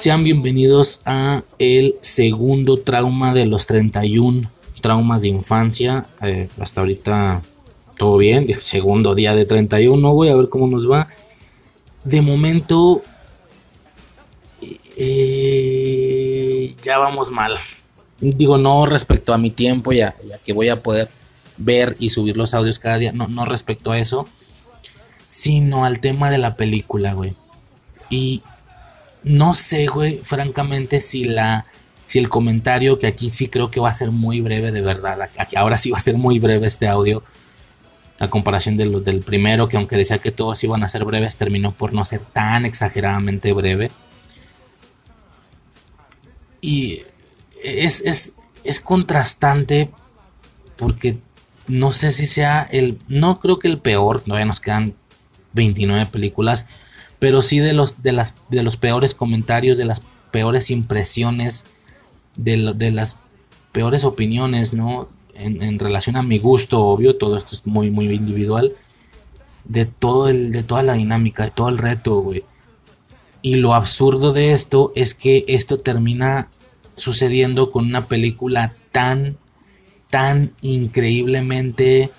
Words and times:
Sean 0.00 0.24
bienvenidos 0.24 1.02
a 1.04 1.42
el 1.58 1.96
segundo 2.00 2.78
trauma 2.78 3.34
de 3.34 3.44
los 3.44 3.66
31 3.66 4.50
traumas 4.80 5.20
de 5.20 5.28
infancia. 5.28 6.06
Eh, 6.22 6.48
hasta 6.58 6.80
ahorita 6.80 7.42
todo 7.98 8.16
bien. 8.16 8.48
Segundo 8.62 9.14
día 9.14 9.34
de 9.34 9.44
31, 9.44 10.14
voy 10.14 10.30
a 10.30 10.36
ver 10.36 10.48
cómo 10.48 10.68
nos 10.68 10.90
va. 10.90 11.08
De 12.02 12.22
momento, 12.22 13.02
eh, 14.96 16.74
ya 16.82 16.96
vamos 16.96 17.30
mal. 17.30 17.58
Digo, 18.20 18.56
no 18.56 18.86
respecto 18.86 19.34
a 19.34 19.38
mi 19.38 19.50
tiempo, 19.50 19.92
ya, 19.92 20.16
ya 20.26 20.38
que 20.38 20.54
voy 20.54 20.70
a 20.70 20.82
poder 20.82 21.10
ver 21.58 21.96
y 21.98 22.08
subir 22.08 22.38
los 22.38 22.54
audios 22.54 22.78
cada 22.78 22.96
día. 22.96 23.12
No, 23.12 23.28
no 23.28 23.44
respecto 23.44 23.92
a 23.92 23.98
eso, 23.98 24.26
sino 25.28 25.84
al 25.84 26.00
tema 26.00 26.30
de 26.30 26.38
la 26.38 26.56
película, 26.56 27.12
güey. 27.12 27.34
Y 28.08 28.40
no 29.22 29.54
sé, 29.54 29.86
güey, 29.86 30.20
francamente, 30.22 31.00
si 31.00 31.24
la. 31.24 31.66
Si 32.06 32.18
el 32.18 32.28
comentario, 32.28 32.98
que 32.98 33.06
aquí 33.06 33.30
sí 33.30 33.48
creo 33.48 33.70
que 33.70 33.78
va 33.78 33.88
a 33.88 33.92
ser 33.92 34.10
muy 34.10 34.40
breve, 34.40 34.72
de 34.72 34.80
verdad. 34.80 35.30
Aquí 35.38 35.54
ahora 35.56 35.76
sí 35.76 35.92
va 35.92 35.98
a 35.98 36.00
ser 36.00 36.16
muy 36.16 36.40
breve 36.40 36.66
este 36.66 36.88
audio. 36.88 37.22
A 38.18 38.28
comparación 38.28 38.76
de 38.76 38.88
del 39.00 39.20
primero, 39.20 39.68
que 39.68 39.76
aunque 39.76 39.96
decía 39.96 40.18
que 40.18 40.32
todos 40.32 40.62
iban 40.64 40.82
a 40.82 40.88
ser 40.88 41.04
breves, 41.04 41.36
terminó 41.36 41.72
por 41.72 41.92
no 41.92 42.04
ser 42.04 42.20
tan 42.20 42.66
exageradamente 42.66 43.52
breve. 43.52 43.92
Y 46.60 47.02
es, 47.62 48.00
es, 48.00 48.34
es 48.64 48.80
contrastante 48.80 49.90
porque 50.76 51.18
no 51.68 51.92
sé 51.92 52.10
si 52.10 52.26
sea 52.26 52.66
el. 52.72 52.98
No 53.06 53.38
creo 53.40 53.60
que 53.60 53.68
el 53.68 53.78
peor, 53.78 54.20
todavía 54.20 54.46
nos 54.46 54.58
quedan 54.58 54.94
29 55.52 56.06
películas 56.06 56.66
pero 57.20 57.42
sí 57.42 57.60
de 57.60 57.74
los, 57.74 58.02
de 58.02 58.12
las, 58.12 58.34
de 58.48 58.64
los 58.64 58.76
peores 58.76 59.14
comentarios, 59.14 59.78
de 59.78 59.84
las 59.84 60.02
peores 60.32 60.70
impresiones, 60.70 61.66
de, 62.34 62.72
de 62.74 62.90
las 62.90 63.16
peores 63.70 64.04
opiniones, 64.04 64.72
¿no? 64.74 65.08
En, 65.34 65.78
relación 65.78 66.16
a 66.16 66.22
mi 66.22 66.38
gusto, 66.38 66.80
obvio, 66.80 67.16
todo 67.16 67.36
esto 67.36 67.54
es 67.54 67.66
muy, 67.66 67.90
muy 67.90 68.12
individual, 68.12 68.74
de, 69.64 69.86
todo 69.86 70.28
el, 70.28 70.52
de 70.52 70.62
toda 70.62 70.82
la 70.82 70.94
dinámica, 70.94 71.44
de 71.44 71.50
todo 71.50 71.68
el 71.68 71.78
reto, 71.78 72.20
güey. 72.20 72.42
Y 73.40 73.54
lo 73.54 73.74
absurdo 73.74 74.34
de 74.34 74.52
esto 74.52 74.92
es 74.96 75.14
que 75.14 75.44
esto 75.48 75.80
termina 75.80 76.48
sucediendo 76.96 77.70
con 77.70 77.86
una 77.86 78.06
película 78.06 78.74
tan, 78.92 79.38
tan 80.10 80.52
increíblemente 80.60 82.10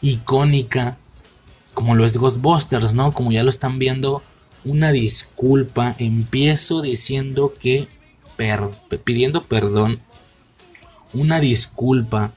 icónica 0.00 0.96
como 1.76 1.94
lo 1.94 2.06
es 2.06 2.16
Ghostbusters, 2.16 2.94
¿no? 2.94 3.12
Como 3.12 3.32
ya 3.32 3.44
lo 3.44 3.50
están 3.50 3.78
viendo, 3.78 4.22
una 4.66 4.92
disculpa. 4.92 5.94
Empiezo 5.98 6.82
diciendo 6.82 7.54
que, 7.58 7.88
pidiendo 9.04 9.44
perdón, 9.44 10.00
una 11.14 11.40
disculpa 11.40 12.32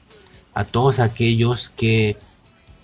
a 0.54 0.64
todos 0.64 1.00
aquellos 1.00 1.68
que, 1.68 2.16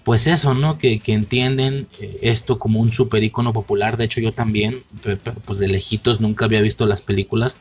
pues 0.05 0.27
eso, 0.27 0.55
¿no? 0.55 0.79
Que, 0.79 1.01
entienden 1.07 1.87
eh, 2.01 2.19
esto 2.23 2.59
como 2.59 2.81
un 2.81 2.91
super 2.91 3.23
icono 3.23 3.53
popular. 3.53 3.97
De 3.97 4.05
hecho, 4.05 4.21
yo 4.21 4.33
también, 4.33 4.83
pues 5.45 5.59
de 5.59 5.69
lejitos 5.69 6.21
nunca 6.21 6.45
había 6.45 6.61
visto 6.61 6.87
las 6.87 7.01
películas. 7.01 7.57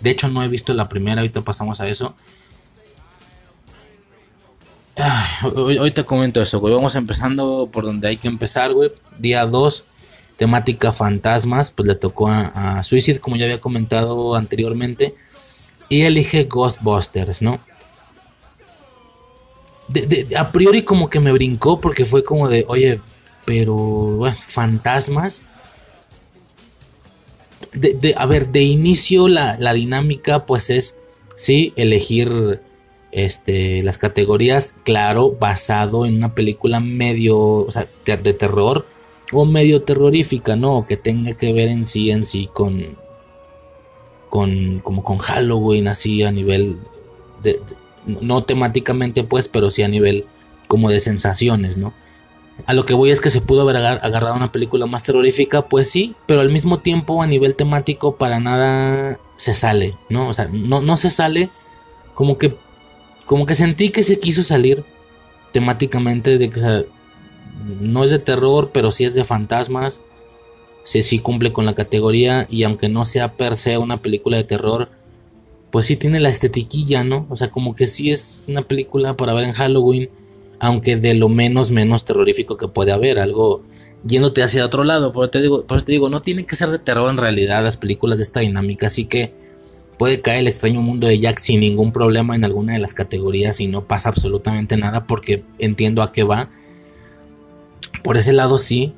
De 0.00 0.10
hecho, 0.10 0.28
no 0.28 0.42
he 0.42 0.48
visto 0.48 0.74
la 0.74 0.88
primera, 0.88 1.20
ahorita 1.20 1.42
pasamos 1.42 1.80
a 1.80 1.88
eso. 1.88 2.14
hoy, 5.54 5.90
te 5.92 6.04
comento 6.04 6.42
eso, 6.42 6.58
güey. 6.60 6.74
Vamos 6.74 6.94
empezando 6.96 7.68
por 7.72 7.84
donde 7.84 8.08
hay 8.08 8.16
que 8.16 8.28
empezar, 8.28 8.72
güey. 8.72 8.90
Día 9.18 9.46
2, 9.46 9.84
temática 10.38 10.92
fantasmas. 10.92 11.70
Pues 11.70 11.86
le 11.86 11.94
tocó 11.94 12.28
a, 12.28 12.82
Suicide, 12.82 13.20
como 13.20 13.36
ya 13.36 13.44
había 13.44 13.60
comentado 13.60 14.34
anteriormente. 14.34 15.14
Y 15.90 16.02
elige 16.02 16.44
Ghostbusters, 16.44 17.42
¿no? 17.42 17.60
a 20.36 20.52
priori 20.52 20.82
como 20.82 21.08
que 21.08 21.18
me 21.18 21.32
brincó 21.32 21.80
porque 21.80 22.04
fue 22.04 22.22
como 22.22 22.46
de, 22.46 22.66
oye, 22.68 23.00
pero 23.46 23.74
bueno, 23.74 24.36
fantasmas. 24.38 25.46
a 28.16 28.26
ver, 28.26 28.48
de 28.48 28.60
inicio 28.60 29.28
la, 29.28 29.56
la 29.58 29.72
dinámica 29.72 30.44
pues 30.44 30.68
es, 30.68 31.00
sí, 31.36 31.72
elegir 31.76 32.60
este, 33.10 33.82
las 33.82 33.98
categorías, 33.98 34.74
claro, 34.84 35.30
basado 35.30 36.04
en 36.06 36.16
una 36.16 36.34
película 36.34 36.80
medio, 36.80 37.38
o 37.38 37.70
sea, 37.70 37.88
de, 38.04 38.32
terror 38.34 38.86
o 39.32 39.44
medio 39.44 39.82
terrorífica, 39.82 40.56
¿no? 40.56 40.86
Que 40.86 40.96
tenga 40.96 41.34
que 41.34 41.52
ver 41.52 41.68
en 41.68 41.84
sí, 41.84 42.10
en 42.10 42.24
sí 42.24 42.48
con, 42.52 42.96
con, 44.28 44.80
como 44.80 45.02
con 45.04 45.18
Halloween, 45.18 45.88
así 45.88 46.22
a 46.22 46.30
nivel, 46.30 46.78
de, 47.42 47.60
no 48.06 48.42
temáticamente 48.44 49.24
pues, 49.24 49.48
pero 49.48 49.70
sí 49.70 49.82
a 49.82 49.88
nivel 49.88 50.26
como 50.66 50.90
de 50.90 51.00
sensaciones, 51.00 51.78
¿no? 51.78 51.92
A 52.66 52.74
lo 52.74 52.84
que 52.84 52.94
voy 52.94 53.10
es 53.10 53.20
que 53.20 53.30
se 53.30 53.40
pudo 53.40 53.62
haber 53.62 53.76
agarrado 53.76 54.34
una 54.34 54.50
película 54.50 54.86
más 54.86 55.04
terrorífica, 55.04 55.62
pues 55.62 55.90
sí, 55.90 56.14
pero 56.26 56.40
al 56.40 56.50
mismo 56.50 56.78
tiempo 56.80 57.22
a 57.22 57.26
nivel 57.26 57.54
temático 57.54 58.16
para 58.16 58.40
nada 58.40 59.18
se 59.36 59.54
sale, 59.54 59.96
¿no? 60.08 60.28
O 60.28 60.34
sea, 60.34 60.48
no, 60.52 60.80
no 60.80 60.96
se 60.96 61.10
sale 61.10 61.50
como 62.14 62.36
que 62.36 62.56
como 63.26 63.44
que 63.44 63.54
sentí 63.54 63.90
que 63.90 64.02
se 64.02 64.18
quiso 64.18 64.42
salir 64.42 64.84
temáticamente 65.52 66.38
de 66.38 66.48
que 66.50 66.86
no 67.80 68.04
es 68.04 68.10
de 68.10 68.18
terror, 68.18 68.70
pero 68.72 68.90
sí 68.90 69.04
es 69.04 69.14
de 69.14 69.24
fantasmas. 69.24 70.02
Sí, 70.84 71.02
sí 71.02 71.18
cumple 71.18 71.52
con 71.52 71.66
la 71.66 71.74
categoría 71.74 72.46
y 72.50 72.62
aunque 72.62 72.88
no 72.88 73.04
sea 73.04 73.36
per 73.36 73.56
se 73.56 73.76
una 73.76 74.00
película 74.00 74.38
de 74.38 74.44
terror, 74.44 74.88
pues 75.70 75.86
sí 75.86 75.96
tiene 75.96 76.20
la 76.20 76.30
estetiquilla, 76.30 77.04
¿no? 77.04 77.26
O 77.28 77.36
sea, 77.36 77.50
como 77.50 77.76
que 77.76 77.86
sí 77.86 78.10
es 78.10 78.44
una 78.48 78.62
película 78.62 79.16
para 79.16 79.34
ver 79.34 79.44
en 79.44 79.52
Halloween, 79.52 80.08
aunque 80.58 80.96
de 80.96 81.14
lo 81.14 81.28
menos 81.28 81.70
menos 81.70 82.04
terrorífico 82.04 82.56
que 82.56 82.68
puede 82.68 82.92
haber, 82.92 83.18
algo 83.18 83.62
yéndote 84.04 84.42
hacia 84.42 84.64
otro 84.64 84.84
lado. 84.84 85.12
Por, 85.12 85.28
te 85.28 85.42
digo, 85.42 85.64
por 85.64 85.76
eso 85.76 85.86
te 85.86 85.92
digo, 85.92 86.08
no 86.08 86.22
tiene 86.22 86.46
que 86.46 86.56
ser 86.56 86.70
de 86.70 86.78
terror 86.78 87.10
en 87.10 87.18
realidad 87.18 87.62
las 87.62 87.76
películas 87.76 88.18
de 88.18 88.24
esta 88.24 88.40
dinámica, 88.40 88.86
así 88.86 89.04
que 89.04 89.32
puede 89.98 90.20
caer 90.20 90.38
el 90.38 90.48
extraño 90.48 90.80
mundo 90.80 91.06
de 91.08 91.18
Jack 91.18 91.38
sin 91.38 91.60
ningún 91.60 91.92
problema 91.92 92.36
en 92.36 92.44
alguna 92.44 92.74
de 92.74 92.78
las 92.78 92.94
categorías 92.94 93.60
y 93.60 93.66
no 93.66 93.84
pasa 93.84 94.08
absolutamente 94.08 94.76
nada 94.76 95.06
porque 95.06 95.42
entiendo 95.58 96.02
a 96.02 96.12
qué 96.12 96.22
va. 96.22 96.48
Por 98.02 98.16
ese 98.16 98.32
lado 98.32 98.58
sí. 98.58 98.94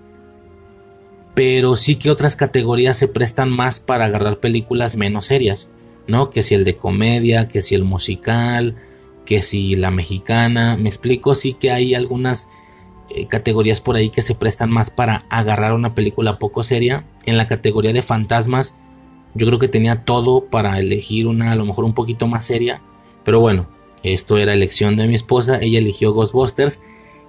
Pero 1.34 1.76
sí 1.76 1.96
que 1.96 2.10
otras 2.10 2.36
categorías 2.36 2.96
se 2.96 3.08
prestan 3.08 3.50
más 3.50 3.80
para 3.80 4.06
agarrar 4.06 4.40
películas 4.40 4.96
menos 4.96 5.26
serias, 5.26 5.76
¿no? 6.06 6.28
Que 6.30 6.42
si 6.42 6.54
el 6.54 6.64
de 6.64 6.76
comedia, 6.76 7.48
que 7.48 7.62
si 7.62 7.74
el 7.74 7.84
musical, 7.84 8.76
que 9.24 9.42
si 9.42 9.76
la 9.76 9.90
mexicana. 9.90 10.76
Me 10.76 10.88
explico, 10.88 11.34
sí 11.34 11.54
que 11.54 11.70
hay 11.70 11.94
algunas 11.94 12.48
eh, 13.10 13.26
categorías 13.26 13.80
por 13.80 13.96
ahí 13.96 14.10
que 14.10 14.22
se 14.22 14.34
prestan 14.34 14.70
más 14.70 14.90
para 14.90 15.24
agarrar 15.30 15.72
una 15.72 15.94
película 15.94 16.38
poco 16.38 16.62
seria. 16.62 17.04
En 17.26 17.36
la 17.36 17.46
categoría 17.46 17.92
de 17.92 18.02
fantasmas 18.02 18.80
yo 19.34 19.46
creo 19.46 19.58
que 19.58 19.68
tenía 19.68 20.04
todo 20.04 20.46
para 20.46 20.78
elegir 20.78 21.26
una 21.26 21.52
a 21.52 21.56
lo 21.56 21.64
mejor 21.64 21.84
un 21.84 21.94
poquito 21.94 22.26
más 22.26 22.44
seria. 22.44 22.80
Pero 23.24 23.40
bueno, 23.40 23.66
esto 24.02 24.38
era 24.38 24.54
elección 24.54 24.96
de 24.96 25.06
mi 25.06 25.14
esposa. 25.14 25.58
Ella 25.60 25.78
eligió 25.78 26.12
Ghostbusters. 26.12 26.80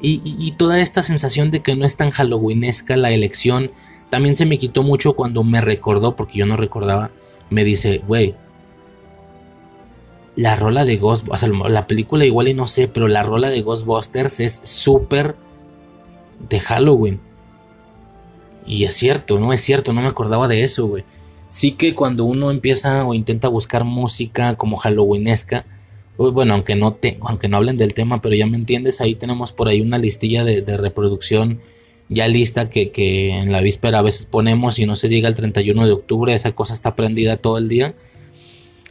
Y, 0.03 0.51
toda 0.57 0.79
esta 0.79 1.03
sensación 1.03 1.51
de 1.51 1.61
que 1.61 1.75
no 1.75 1.85
es 1.85 1.95
tan 1.95 2.09
halloweenesca 2.09 2.97
la 2.97 3.11
elección 3.11 3.69
también 4.09 4.35
se 4.35 4.47
me 4.47 4.57
quitó 4.57 4.81
mucho 4.83 5.13
cuando 5.13 5.43
me 5.43 5.61
recordó, 5.61 6.15
porque 6.15 6.39
yo 6.39 6.45
no 6.45 6.57
recordaba. 6.57 7.11
Me 7.49 7.63
dice, 7.63 8.01
güey, 8.07 8.35
la 10.35 10.55
rola 10.55 10.85
de 10.85 10.97
Ghostbusters, 10.97 11.53
o 11.53 11.63
sea, 11.63 11.69
la 11.69 11.87
película 11.87 12.25
igual 12.25 12.47
y 12.47 12.53
no 12.53 12.67
sé, 12.67 12.87
pero 12.87 13.07
la 13.07 13.23
rola 13.23 13.49
de 13.49 13.61
Ghostbusters 13.61 14.39
es 14.39 14.61
súper 14.65 15.35
de 16.49 16.59
Halloween. 16.59 17.19
Y 18.65 18.85
es 18.85 18.95
cierto, 18.95 19.39
no 19.39 19.53
es 19.53 19.61
cierto, 19.61 19.93
no 19.93 20.01
me 20.01 20.07
acordaba 20.07 20.47
de 20.47 20.63
eso, 20.63 20.87
güey 20.87 21.03
sí 21.51 21.73
que 21.73 21.93
cuando 21.93 22.23
uno 22.23 22.49
empieza 22.49 23.05
o 23.05 23.13
intenta 23.13 23.49
buscar 23.49 23.83
música 23.83 24.55
como 24.55 24.77
halloweenesca, 24.77 25.65
bueno, 26.17 26.53
aunque 26.53 26.75
no, 26.75 26.93
te, 26.93 27.17
aunque 27.21 27.47
no 27.47 27.57
hablen 27.57 27.77
del 27.77 27.93
tema, 27.93 28.21
pero 28.21 28.35
ya 28.35 28.45
me 28.45 28.57
entiendes, 28.57 29.01
ahí 29.01 29.15
tenemos 29.15 29.51
por 29.51 29.67
ahí 29.67 29.81
una 29.81 29.97
listilla 29.97 30.43
de, 30.43 30.77
reproducción 30.77 31.59
ya 32.09 32.27
lista 32.27 32.69
que, 32.69 32.91
que, 32.91 33.29
en 33.29 33.51
la 33.51 33.61
víspera 33.61 33.99
a 33.99 34.01
veces 34.01 34.25
ponemos 34.25 34.79
y 34.79 34.85
no 34.85 34.95
se 34.95 35.07
diga 35.07 35.29
el 35.29 35.35
31 35.35 35.85
de 35.85 35.93
octubre, 35.93 36.33
esa 36.33 36.51
cosa 36.51 36.73
está 36.73 36.95
prendida 36.95 37.37
todo 37.37 37.57
el 37.57 37.69
día. 37.69 37.95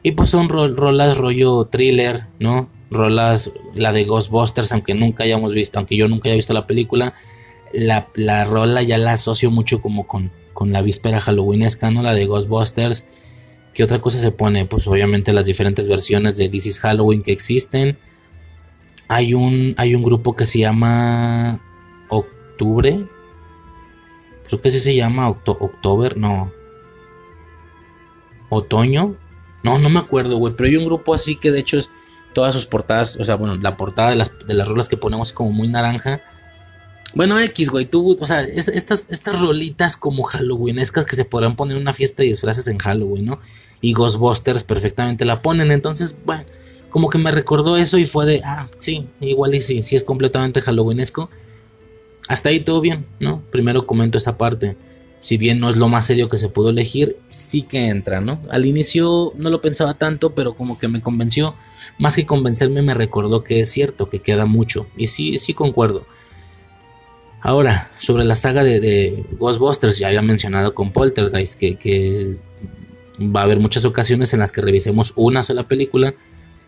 Y 0.02 0.12
pues 0.12 0.31
son 0.31 0.49
rolas 0.49 1.19
rollo 1.19 1.67
thriller, 1.67 2.25
¿no? 2.38 2.70
Rolas, 2.90 3.52
la 3.75 3.93
de 3.93 4.05
Ghostbusters, 4.05 4.72
aunque 4.72 4.94
nunca 4.94 5.25
hayamos 5.25 5.52
visto, 5.52 5.78
aunque 5.78 5.96
yo 5.96 6.08
nunca 6.08 6.31
haya 6.31 6.37
visto 6.37 6.55
la 6.55 6.67
película, 6.67 7.12
la, 7.75 8.08
la 8.14 8.44
rola 8.44 8.82
ya 8.82 8.96
la 8.96 9.12
asocio 9.12 9.50
mucho 9.50 9.82
como 9.82 10.06
con 10.06 10.31
con 10.61 10.72
la 10.72 10.82
víspera 10.82 11.22
halloweenesca, 11.22 11.90
¿no? 11.90 12.02
La 12.02 12.12
de 12.12 12.26
Ghostbusters. 12.26 13.06
¿Qué 13.75 13.84
otra 13.84 14.00
cosa 14.00 14.19
se 14.19 14.32
pone? 14.32 14.64
Pues 14.64 14.87
obviamente 14.87 15.32
las 15.32 15.46
diferentes 15.46 15.87
versiones 15.88 16.37
de 16.37 16.49
This 16.49 16.67
is 16.67 16.81
Halloween 16.81 17.22
que 17.22 17.32
existen. 17.32 17.99
Hay 19.08 19.34
un, 19.34 19.75
hay 19.76 19.94
un 19.94 20.02
grupo 20.02 20.34
que 20.34 20.46
se 20.46 20.58
llama 20.58 21.61
Octubre. 22.08 23.06
Creo 24.46 24.61
que 24.61 24.70
se 24.70 24.94
llama 24.94 25.28
October, 25.28 26.17
no. 26.17 26.52
otoño. 28.49 29.14
No, 29.62 29.78
no 29.78 29.88
me 29.90 30.00
acuerdo, 30.00 30.37
güey. 30.38 30.55
Pero 30.56 30.69
hay 30.69 30.76
un 30.76 30.87
grupo 30.87 31.14
así 31.14 31.37
que 31.37 31.52
de 31.52 31.61
hecho 31.61 31.78
es 31.78 31.90
todas 32.32 32.55
sus 32.55 32.67
portadas, 32.67 33.17
o 33.17 33.25
sea, 33.25 33.37
bueno, 33.37 33.56
la 33.56 33.76
portada 33.76 34.11
de 34.11 34.17
las, 34.17 34.46
de 34.46 34.55
las 34.55 34.69
rolas 34.69 34.88
que 34.88 34.96
ponemos 34.96 35.32
como 35.32 35.52
muy 35.52 35.69
naranja. 35.69 36.20
Bueno, 37.14 37.38
X, 37.38 37.70
güey, 37.70 37.86
tú, 37.86 38.16
o 38.20 38.26
sea, 38.26 38.42
estas, 38.42 39.10
estas 39.10 39.40
rolitas 39.40 39.96
como 39.96 40.22
Halloweenescas 40.22 41.04
que 41.04 41.16
se 41.16 41.24
podrán 41.24 41.56
poner 41.56 41.76
en 41.76 41.82
una 41.82 41.92
fiesta 41.92 42.22
y 42.22 42.28
disfraces 42.28 42.68
en 42.68 42.78
Halloween, 42.78 43.26
¿no? 43.26 43.40
Y 43.80 43.94
Ghostbusters 43.94 44.62
perfectamente 44.62 45.24
la 45.24 45.42
ponen, 45.42 45.72
entonces, 45.72 46.14
bueno, 46.24 46.44
como 46.90 47.08
que 47.08 47.18
me 47.18 47.30
recordó 47.30 47.76
eso 47.76 47.98
y 47.98 48.04
fue 48.04 48.26
de, 48.26 48.42
ah, 48.44 48.68
sí, 48.78 49.08
igual 49.20 49.54
y 49.54 49.60
sí, 49.60 49.82
sí 49.82 49.96
es 49.96 50.04
completamente 50.04 50.60
Halloweenesco. 50.60 51.30
Hasta 52.28 52.50
ahí 52.50 52.60
todo 52.60 52.80
bien, 52.80 53.06
¿no? 53.18 53.42
Primero 53.50 53.86
comento 53.86 54.18
esa 54.18 54.38
parte. 54.38 54.76
Si 55.18 55.36
bien 55.36 55.60
no 55.60 55.68
es 55.68 55.76
lo 55.76 55.88
más 55.88 56.06
serio 56.06 56.28
que 56.28 56.38
se 56.38 56.48
pudo 56.48 56.70
elegir, 56.70 57.16
sí 57.28 57.62
que 57.62 57.88
entra, 57.88 58.20
¿no? 58.20 58.40
Al 58.50 58.66
inicio 58.66 59.32
no 59.36 59.50
lo 59.50 59.60
pensaba 59.60 59.94
tanto, 59.94 60.34
pero 60.34 60.54
como 60.54 60.78
que 60.78 60.88
me 60.88 61.02
convenció. 61.02 61.54
Más 61.98 62.16
que 62.16 62.26
convencerme, 62.26 62.82
me 62.82 62.94
recordó 62.94 63.44
que 63.44 63.60
es 63.60 63.70
cierto, 63.70 64.08
que 64.08 64.20
queda 64.20 64.46
mucho. 64.46 64.86
Y 64.96 65.08
sí, 65.08 65.38
sí 65.38 65.54
concuerdo. 65.54 66.06
Ahora, 67.42 67.90
sobre 67.98 68.25
la 68.25 68.37
saga 68.37 68.62
de, 68.64 69.25
Ghostbusters, 69.38 69.98
ya 69.98 70.08
había 70.08 70.22
mencionado 70.22 70.75
con 70.75 70.92
Poltergeist 70.92 71.58
que, 71.58 71.76
que, 71.76 72.37
va 73.19 73.40
a 73.40 73.44
haber 73.44 73.60
muchas 73.60 73.84
ocasiones 73.84 74.32
en 74.32 74.40
las 74.40 74.52
que 74.52 74.60
revisemos 74.60 75.12
una 75.16 75.42
sola 75.42 75.64
película 75.64 76.14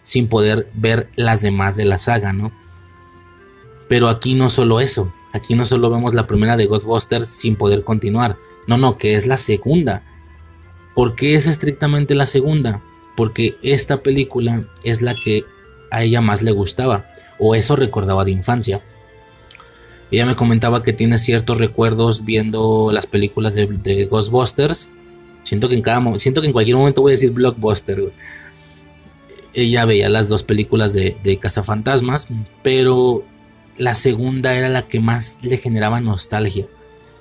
sin 0.03 0.29
poder 0.29 0.69
ver 0.75 1.09
las 1.17 1.43
demás 1.43 1.77
de 1.77 1.85
la 1.85 1.99
saga, 1.99 2.33
¿no? 2.33 2.53
Pero 3.89 4.09
aquí 4.09 4.35
no 4.35 4.51
solo 4.51 4.81
eso, 4.81 5.15
aquí 5.33 5.55
no 5.55 5.67
solo 5.67 5.91
vemos 5.91 6.15
la 6.15 6.27
primera 6.27 6.57
de 6.57 6.67
Ghostbusters 6.67 7.29
sin 7.29 7.57
poder 7.57 7.85
continuar, 7.85 8.37
no, 8.67 8.77
no, 8.77 8.97
que 8.97 9.17
es 9.17 9.27
la 9.27 9.39
segunda. 9.39 10.03
¿Por 10.95 11.15
qué 11.15 11.35
es 11.35 11.47
estrictamente 11.47 12.15
la 12.15 12.27
segunda? 12.27 12.81
Porque 13.17 13.57
esta 13.63 13.99
película 13.99 14.65
es 14.85 15.03
la 15.03 15.15
que 15.15 15.45
a 15.91 16.03
ella 16.03 16.21
más 16.21 16.43
le 16.43 16.53
gustaba, 16.53 17.07
o 17.39 17.55
eso 17.55 17.77
recordaba 17.77 18.25
de 18.25 18.31
infancia. 18.31 18.83
Ella 20.13 20.27
me 20.27 20.37
comentaba 20.37 20.83
que 20.83 20.93
tiene 20.93 21.17
ciertos 21.17 21.57
recuerdos 21.57 22.27
viendo 22.27 22.91
las 22.93 23.07
películas 23.07 23.55
de, 23.55 24.05
Ghostbusters. 24.11 24.91
Siento 25.43 25.71
que 25.71 25.75
en 25.75 25.81
cada 25.81 26.19
siento 26.19 26.43
que 26.43 26.49
en 26.49 26.53
cualquier 26.53 26.77
momento 26.77 27.01
voy 27.01 27.13
a 27.13 27.15
decir 27.15 27.31
blockbuster. 27.31 28.13
Ella 29.55 29.87
veía 29.87 30.11
las 30.11 30.29
dos 30.29 30.43
películas 30.43 30.93
de, 30.93 31.17
de 31.25 31.39
Cazafantasmas, 31.39 32.29
pero 32.63 33.25
la 33.79 33.95
segunda 33.95 34.55
era 34.55 34.69
la 34.69 34.83
que 34.83 35.01
más 35.01 35.39
le 35.43 35.57
generaba 35.57 36.03
nostalgia. 36.03 36.67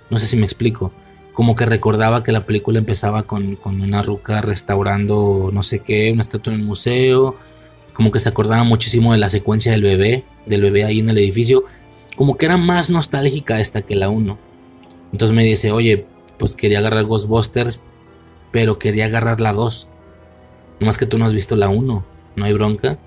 No 0.10 0.20
sé 0.20 0.28
si 0.28 0.36
me 0.36 0.44
explico. 0.44 0.92
Como 1.32 1.56
que 1.56 1.66
recordaba 1.66 2.26
que 2.26 2.34
la 2.34 2.46
película 2.46 2.80
empezaba 2.80 3.24
con, 3.24 3.56
con 3.56 3.80
una 3.80 4.02
ruca 4.02 4.42
restaurando 4.42 5.50
no 5.54 5.64
sé 5.64 5.80
qué, 5.80 6.12
una 6.12 6.24
estatua 6.24 6.54
en 6.54 6.60
el 6.60 6.66
museo. 6.66 7.38
Como 7.94 8.12
que 8.12 8.20
se 8.20 8.28
acordaba 8.28 8.66
muchísimo 8.66 9.14
de 9.14 9.18
la 9.18 9.30
secuencia 9.30 9.72
del 9.72 9.84
bebé, 9.84 10.26
del 10.46 10.62
bebé 10.62 10.84
ahí 10.84 11.00
en 11.00 11.10
el 11.10 11.18
edificio 11.18 11.64
como 12.22 12.38
que 12.38 12.46
era 12.46 12.58
más 12.58 12.92
nostálgica 12.92 13.60
esta 13.60 13.82
que 13.82 13.96
la 13.96 14.10
1. 14.10 14.38
Entonces 15.12 15.36
me 15.36 15.44
dice, 15.44 15.72
oye, 15.72 16.06
pues 16.38 16.54
quería 16.54 16.78
agarrar 16.78 17.06
Ghostbusters, 17.06 17.80
pero 18.52 18.78
quería 18.78 19.06
agarrar 19.06 19.42
la 19.42 19.54
2. 19.54 19.88
Más 20.82 21.00
que 21.00 21.08
tú 21.08 21.18
no 21.18 21.26
has 21.26 21.34
visto 21.34 21.56
la 21.56 21.70
1, 21.70 22.06
no 22.36 22.46
hay 22.46 22.54
bronca. 22.54 23.00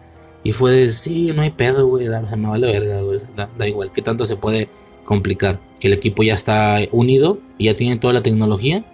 Y 0.42 0.50
fue 0.50 0.72
de, 0.72 0.88
sí, 0.88 1.30
no 1.32 1.42
hay 1.42 1.50
pedo, 1.50 1.86
güey, 1.86 2.08
se 2.28 2.36
me 2.36 2.48
vale 2.48 2.66
verga, 2.66 3.02
güey, 3.02 3.20
da, 3.36 3.68
igual, 3.68 3.92
¿qué 3.92 4.02
tanto 4.02 4.26
se 4.26 4.34
puede 4.34 4.68
complicar? 5.04 5.60
Que 5.78 5.86
el 5.86 5.92
equipo 5.92 6.24
ya 6.24 6.34
está 6.34 6.78
unido 6.90 7.38
y 7.56 7.66
ya 7.66 7.76
tiene 7.76 7.98
toda 7.98 8.14
la 8.14 8.22
tecnología. 8.24 8.84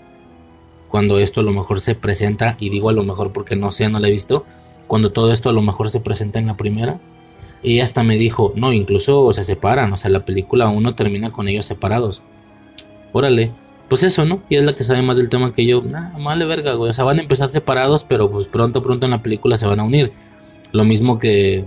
Cuando 0.91 1.19
esto 1.19 1.41
a 1.41 1.45
lo 1.45 1.53
mejor 1.53 1.81
se 1.81 1.95
presenta, 1.95 2.59
y 2.61 2.69
digo 2.69 2.91
a 2.91 2.93
lo 2.93 3.05
mejor 3.05 3.33
porque 3.33 3.57
no 3.57 3.71
sé, 3.71 3.89
no 3.89 3.99
la 3.99 4.09
he 4.09 4.13
visto, 4.13 4.45
cuando 4.87 5.13
todo 5.13 5.33
esto 5.33 5.49
a 5.49 5.55
lo 5.55 5.63
mejor 5.63 5.89
se 5.89 6.01
presenta 6.01 6.39
en 6.39 6.47
la 6.47 6.59
primera, 6.59 7.01
y 7.63 7.81
hasta 7.81 8.03
me 8.03 8.17
dijo, 8.17 8.53
no, 8.57 8.73
incluso 8.73 9.33
se 9.33 9.45
separan, 9.45 9.93
o 9.93 9.97
sea, 9.97 10.11
la 10.11 10.25
película 10.25 10.69
uno 10.69 10.95
termina 10.95 11.31
con 11.31 11.49
ellos 11.49 11.67
separados. 11.67 12.23
Órale, 13.13 13.51
pues 13.89 14.05
eso, 14.05 14.25
¿no? 14.25 14.41
Y 14.49 14.57
es 14.57 14.63
la 14.63 14.75
que 14.75 14.85
sabe 14.85 15.03
más 15.03 15.17
del 15.17 15.29
tema 15.29 15.53
que 15.53 15.67
yo. 15.67 15.83
Nah, 15.83 16.17
vale 16.19 16.45
verga, 16.45 16.75
güey. 16.75 16.91
O 16.91 16.93
sea, 16.93 17.05
van 17.05 17.19
a 17.19 17.23
empezar 17.23 17.49
separados, 17.49 18.05
pero 18.05 18.31
pues 18.31 18.47
pronto, 18.47 18.85
pronto 18.85 19.05
en 19.05 19.11
la 19.11 19.23
película 19.23 19.57
se 19.57 19.67
van 19.67 19.81
a 19.81 19.85
unir. 19.85 20.13
Lo 20.71 20.85
mismo 20.85 21.19
que, 21.19 21.65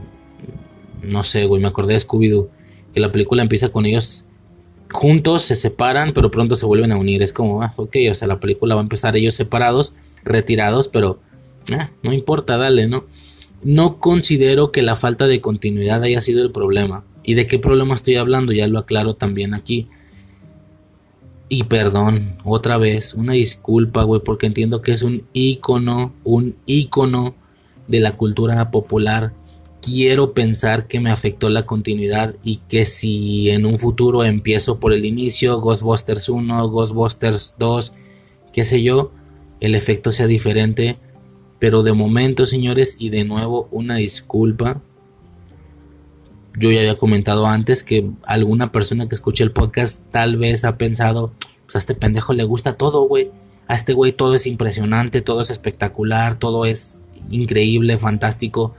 no 1.01 1.23
sé, 1.23 1.45
güey, 1.45 1.61
me 1.61 1.67
acordé 1.67 1.93
de 1.93 1.99
Scooby-Doo. 1.99 2.47
Que 2.93 3.01
la 3.01 3.11
película 3.11 3.43
empieza 3.43 3.69
con 3.69 3.85
ellos 3.85 4.25
juntos, 4.89 5.41
se 5.41 5.55
separan, 5.55 6.13
pero 6.13 6.31
pronto 6.31 6.55
se 6.55 6.65
vuelven 6.65 6.93
a 6.93 6.97
unir. 6.97 7.21
Es 7.21 7.33
como, 7.33 7.61
ah, 7.61 7.73
ok, 7.75 7.97
o 8.09 8.15
sea, 8.15 8.29
la 8.29 8.39
película 8.39 8.75
va 8.75 8.81
a 8.81 8.83
empezar 8.83 9.17
ellos 9.17 9.35
separados, 9.35 9.95
retirados, 10.23 10.87
pero, 10.87 11.19
ah, 11.77 11.89
no 12.03 12.13
importa, 12.13 12.57
dale, 12.57 12.87
¿no? 12.87 13.03
No 13.63 13.99
considero 13.99 14.71
que 14.71 14.81
la 14.81 14.95
falta 14.95 15.27
de 15.27 15.41
continuidad 15.41 16.03
haya 16.03 16.21
sido 16.21 16.43
el 16.43 16.51
problema. 16.51 17.05
¿Y 17.23 17.35
de 17.35 17.47
qué 17.47 17.59
problema 17.59 17.95
estoy 17.95 18.15
hablando? 18.15 18.51
Ya 18.51 18.67
lo 18.67 18.79
aclaro 18.79 19.15
también 19.15 19.53
aquí. 19.53 19.87
Y 21.47 21.63
perdón, 21.63 22.37
otra 22.43 22.77
vez, 22.77 23.13
una 23.13 23.33
disculpa, 23.33 24.03
güey, 24.03 24.21
porque 24.23 24.47
entiendo 24.47 24.81
que 24.81 24.91
es 24.91 25.03
un 25.03 25.23
ícono, 25.33 26.13
un 26.23 26.55
ícono 26.65 27.35
de 27.87 27.99
la 27.99 28.17
cultura 28.17 28.71
popular. 28.71 29.33
Quiero 29.81 30.33
pensar 30.33 30.87
que 30.87 30.99
me 30.99 31.11
afectó 31.11 31.49
la 31.49 31.65
continuidad 31.65 32.35
y 32.43 32.57
que 32.67 32.85
si 32.85 33.49
en 33.49 33.65
un 33.65 33.77
futuro 33.77 34.23
empiezo 34.23 34.79
por 34.79 34.93
el 34.93 35.05
inicio, 35.05 35.59
Ghostbusters 35.59 36.29
1, 36.29 36.69
Ghostbusters 36.69 37.55
2, 37.59 37.93
qué 38.53 38.65
sé 38.65 38.81
yo, 38.81 39.11
el 39.59 39.75
efecto 39.75 40.11
sea 40.11 40.27
diferente 40.27 40.97
pero 41.63 41.81
de 41.81 41.93
momento, 41.93 42.45
señores, 42.45 42.97
y 42.99 43.07
de 43.07 43.23
nuevo 43.23 43.69
una 43.71 43.95
disculpa. 43.95 44.81
Yo 46.59 46.69
ya 46.69 46.81
había 46.81 46.97
comentado 46.97 47.47
antes 47.47 47.85
que 47.85 48.11
alguna 48.25 48.73
persona 48.73 49.07
que 49.07 49.15
escuche 49.15 49.45
el 49.45 49.53
podcast 49.53 50.11
tal 50.11 50.35
vez 50.35 50.65
ha 50.65 50.77
pensado, 50.77 51.31
pues 51.63 51.77
a 51.77 51.79
este 51.79 51.95
pendejo 51.95 52.33
le 52.33 52.43
gusta 52.43 52.75
todo, 52.75 53.07
güey. 53.07 53.31
A 53.67 53.75
este 53.75 53.93
güey 53.93 54.11
todo 54.11 54.35
es 54.35 54.45
impresionante, 54.45 55.21
todo 55.21 55.39
es 55.39 55.51
espectacular, 55.51 56.35
todo 56.35 56.65
es 56.65 56.99
increíble, 57.29 57.97
fantástico. 57.97 58.75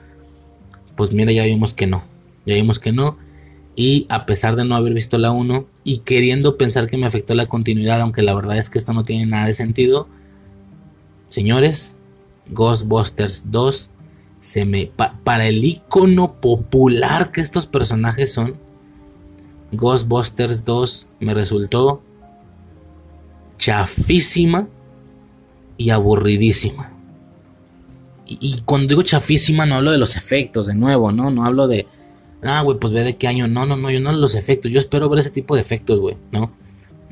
Pues 0.95 1.14
mira, 1.14 1.33
ya 1.33 1.45
vimos 1.45 1.73
que 1.73 1.87
no. 1.87 2.05
Ya 2.45 2.55
vimos 2.55 2.81
que 2.81 2.93
no. 2.93 3.17
Y 3.75 4.05
a 4.11 4.26
pesar 4.26 4.57
de 4.57 4.67
no 4.67 4.76
haber 4.76 4.93
visto 4.93 5.17
la 5.17 5.31
1 5.31 5.67
y 5.85 6.00
queriendo 6.00 6.59
pensar 6.59 6.87
que 6.87 6.99
me 6.99 7.07
afectó 7.07 7.35
la 7.35 7.47
continuidad, 7.47 8.03
aunque 8.03 8.21
la 8.21 8.35
verdad 8.35 8.59
es 8.59 8.69
que 8.69 8.76
esto 8.76 8.93
no 8.93 9.05
tiene 9.05 9.25
nada 9.25 9.47
de 9.47 9.55
sentido, 9.55 10.07
señores, 11.29 11.94
Ghostbusters 12.51 13.51
2 13.51 13.91
se 14.41 14.65
me 14.67 14.91
para 15.25 15.47
el 15.47 15.65
icono 15.65 16.35
popular 16.35 17.33
que 17.33 17.41
estos 17.41 17.65
personajes 17.65 18.33
son 18.33 18.57
Ghostbusters 19.73 20.65
2 20.65 21.07
me 21.21 21.33
resultó 21.35 22.03
chafísima 23.59 24.69
y 25.79 25.91
aburridísima. 25.91 26.93
Y, 28.27 28.61
cuando 28.65 28.89
digo 28.89 29.03
chafísima 29.03 29.67
no 29.67 29.77
hablo 29.77 29.91
de 29.91 29.99
los 29.99 30.17
efectos 30.17 30.67
de 30.67 30.75
nuevo, 30.75 31.11
¿no? 31.11 31.31
No 31.31 31.45
hablo 31.45 31.67
de, 31.67 31.87
ah, 32.43 32.61
güey, 32.63 32.79
pues 32.79 32.93
ve 32.93 33.03
de 33.03 33.17
qué 33.17 33.29
año. 33.29 33.49
No, 33.49 33.67
no, 33.67 33.77
no, 33.77 33.91
yo 33.91 34.01
no 34.01 34.13
los 34.13 34.35
efectos. 34.35 34.71
Yo 34.71 34.79
espero 34.79 35.09
ver 35.09 35.19
ese 35.19 35.31
tipo 35.31 35.55
de 35.55 35.61
efectos, 35.63 36.01
güey, 36.01 36.17
¿no? 36.33 36.53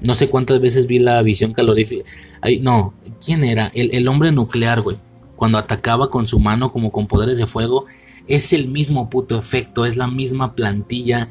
No 0.01 0.15
sé 0.15 0.29
cuántas 0.29 0.61
veces 0.61 0.87
vi 0.87 0.99
la 0.99 1.21
visión 1.23 1.53
calorífica. 1.53 2.05
Ay, 2.41 2.61
no, 2.61 2.95
¿quién 3.25 3.45
era? 3.45 3.71
El, 3.75 3.95
el 3.95 4.09
hombre 4.09 4.33
nuclear, 4.33 4.81
güey 4.81 4.99
cuando 5.43 5.59
atacaba 5.59 6.09
con 6.09 6.29
su 6.29 6.39
mano 6.39 6.71
como 6.71 6.93
con 6.93 7.09
poderes 7.09 7.37
de 7.37 7.49
fuego, 7.49 7.87
es 8.29 8.53
el 8.53 8.69
mismo 8.69 9.11
puto 9.11 9.37
efecto, 9.37 9.87
es 9.87 9.97
la 9.97 10.07
misma 10.07 10.55
plantilla 10.55 11.31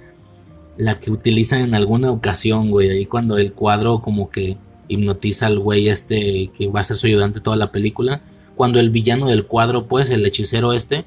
la 0.76 1.00
que 1.00 1.12
utilizan 1.12 1.62
en 1.62 1.76
alguna 1.76 2.12
ocasión, 2.12 2.72
güey. 2.72 2.90
Ahí 2.90 3.06
cuando 3.06 3.38
el 3.38 3.54
cuadro 3.54 4.02
como 4.02 4.30
que 4.30 4.58
hipnotiza 4.90 5.46
al 5.46 5.60
güey 5.60 5.88
este 5.88 6.52
que 6.54 6.68
va 6.68 6.82
a 6.82 6.84
ser 6.84 6.98
su 6.98 7.08
ayudante 7.08 7.40
toda 7.40 7.56
la 7.56 7.72
película. 7.72 8.20
Cuando 8.58 8.82
el 8.82 8.90
villano 8.90 9.28
del 9.28 9.46
cuadro, 9.46 9.88
pues, 9.88 10.10
el 10.10 10.26
hechicero 10.26 10.74
este, 10.74 11.06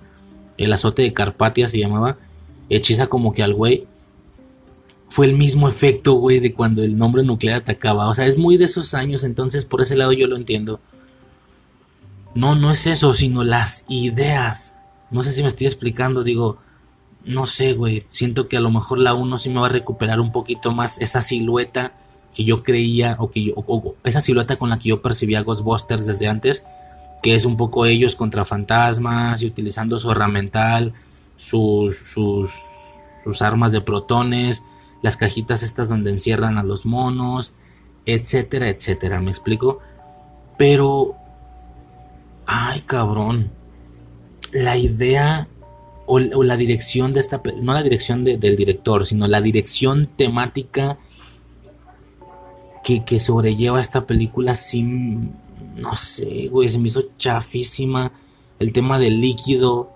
el 0.56 0.72
azote 0.72 1.02
de 1.02 1.12
Carpatia 1.12 1.68
se 1.68 1.78
llamaba, 1.80 2.16
hechiza 2.70 3.08
como 3.08 3.34
que 3.34 3.42
al 3.42 3.52
güey. 3.52 3.84
Fue 5.10 5.26
el 5.26 5.34
mismo 5.34 5.68
efecto, 5.68 6.14
güey, 6.14 6.40
de 6.40 6.54
cuando 6.54 6.82
el 6.82 6.96
nombre 6.96 7.22
nuclear 7.22 7.60
atacaba. 7.60 8.08
O 8.08 8.14
sea, 8.14 8.24
es 8.24 8.38
muy 8.38 8.56
de 8.56 8.64
esos 8.64 8.94
años, 8.94 9.24
entonces 9.24 9.66
por 9.66 9.82
ese 9.82 9.94
lado 9.94 10.14
yo 10.14 10.26
lo 10.26 10.36
entiendo. 10.36 10.80
No, 12.34 12.54
no 12.54 12.70
es 12.70 12.86
eso, 12.86 13.14
sino 13.14 13.44
las 13.44 13.84
ideas. 13.88 14.80
No 15.10 15.22
sé 15.22 15.32
si 15.32 15.42
me 15.42 15.48
estoy 15.48 15.66
explicando, 15.66 16.24
digo, 16.24 16.58
no 17.24 17.46
sé, 17.46 17.74
güey. 17.74 18.04
Siento 18.08 18.48
que 18.48 18.56
a 18.56 18.60
lo 18.60 18.70
mejor 18.70 18.98
la 18.98 19.14
1 19.14 19.38
sí 19.38 19.50
me 19.50 19.60
va 19.60 19.66
a 19.66 19.70
recuperar 19.70 20.20
un 20.20 20.32
poquito 20.32 20.72
más 20.72 21.00
esa 21.00 21.22
silueta 21.22 21.92
que 22.34 22.44
yo 22.44 22.64
creía, 22.64 23.16
o 23.20 23.30
que 23.30 23.44
yo, 23.44 23.54
esa 24.02 24.20
silueta 24.20 24.56
con 24.56 24.68
la 24.68 24.78
que 24.78 24.88
yo 24.88 25.00
percibía 25.00 25.42
Ghostbusters 25.42 26.06
desde 26.06 26.26
antes, 26.26 26.64
que 27.22 27.34
es 27.36 27.44
un 27.44 27.56
poco 27.56 27.86
ellos 27.86 28.16
contra 28.16 28.44
fantasmas 28.44 29.40
y 29.42 29.46
utilizando 29.46 29.98
su 29.98 30.10
herramental, 30.10 30.92
sus, 31.36 31.96
sus, 31.96 32.52
sus 33.22 33.40
armas 33.40 33.70
de 33.70 33.80
protones, 33.80 34.64
las 35.02 35.16
cajitas 35.16 35.62
estas 35.62 35.88
donde 35.88 36.10
encierran 36.10 36.58
a 36.58 36.64
los 36.64 36.84
monos, 36.84 37.54
etcétera, 38.04 38.68
etcétera. 38.68 39.20
¿Me 39.20 39.30
explico? 39.30 39.78
Pero 40.58 41.16
Ay, 42.46 42.80
cabrón. 42.82 43.50
La 44.52 44.76
idea 44.76 45.48
o, 46.06 46.18
la 46.18 46.56
dirección 46.56 47.12
de 47.12 47.20
esta... 47.20 47.42
No 47.60 47.74
la 47.74 47.82
dirección 47.82 48.24
del 48.24 48.56
director, 48.56 49.06
sino 49.06 49.26
la 49.26 49.40
dirección 49.40 50.06
temática 50.06 50.98
que, 52.82 53.04
que 53.04 53.20
sobrelleva 53.20 53.80
esta 53.80 54.06
película 54.06 54.54
sin... 54.54 55.32
No 55.80 55.96
sé, 55.96 56.48
güey, 56.48 56.68
se 56.68 56.78
me 56.78 56.86
hizo 56.86 57.02
chafísima. 57.18 58.12
El 58.60 58.72
tema 58.72 58.98
del 58.98 59.20
líquido 59.20 59.90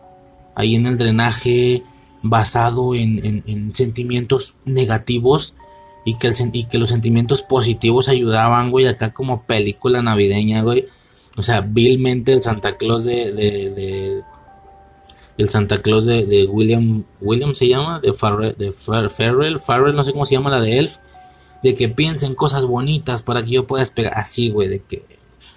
ahí 0.58 0.74
en 0.74 0.86
el 0.86 0.98
drenaje 0.98 1.84
basado 2.22 2.96
en, 2.96 3.70
sentimientos 3.74 4.56
negativos 4.64 5.54
y 6.04 6.14
que, 6.14 6.26
el, 6.26 6.34
y 6.52 6.64
que 6.64 6.78
los 6.78 6.88
sentimientos 6.88 7.42
positivos 7.42 8.08
ayudaban, 8.08 8.70
güey, 8.70 8.86
acá 8.86 9.12
como 9.12 9.42
película 9.42 10.02
navideña, 10.02 10.62
güey. 10.62 10.86
O 11.38 11.42
sea, 11.42 11.60
vilmente 11.60 12.32
el 12.32 12.42
Santa 12.42 12.76
Claus 12.76 13.04
de, 13.04 13.32
de, 13.32 14.22
el 15.38 15.48
Santa 15.48 15.80
Claus 15.80 16.04
de, 16.04 16.48
William, 16.50 17.04
William 17.20 17.54
se 17.54 17.68
llama, 17.68 18.00
de, 18.00 18.12
Farrell, 18.12 18.56
de 18.58 18.72
Farrell, 18.72 19.60
Farrell, 19.60 19.94
no 19.94 20.02
sé 20.02 20.12
cómo 20.12 20.26
se 20.26 20.34
llama 20.34 20.50
la 20.50 20.60
de 20.60 20.78
Elf, 20.78 20.96
de 21.62 21.76
que 21.76 21.88
piensen 21.88 22.34
cosas 22.34 22.64
bonitas 22.64 23.22
para 23.22 23.44
que 23.44 23.52
yo 23.52 23.68
pueda 23.68 23.84
esperar, 23.84 24.14
así, 24.16 24.50
güey, 24.50 24.68
de 24.68 24.80
que 24.80 25.04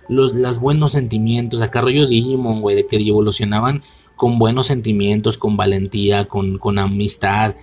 los 0.08 0.36
las 0.36 0.60
buenos 0.60 0.92
sentimientos, 0.92 1.62
acá 1.62 1.82
rollo 1.82 2.06
Digimon, 2.06 2.62
güey, 2.62 2.76
de 2.76 2.86
que 2.86 2.98
evolucionaban 2.98 3.82
con 4.16 4.38
buenos 4.38 4.68
sentimientos, 4.68 5.40
con 5.40 5.58
valentía, 5.58 6.28
con, 6.28 6.60
con 6.60 6.78
amistad. 6.78 7.56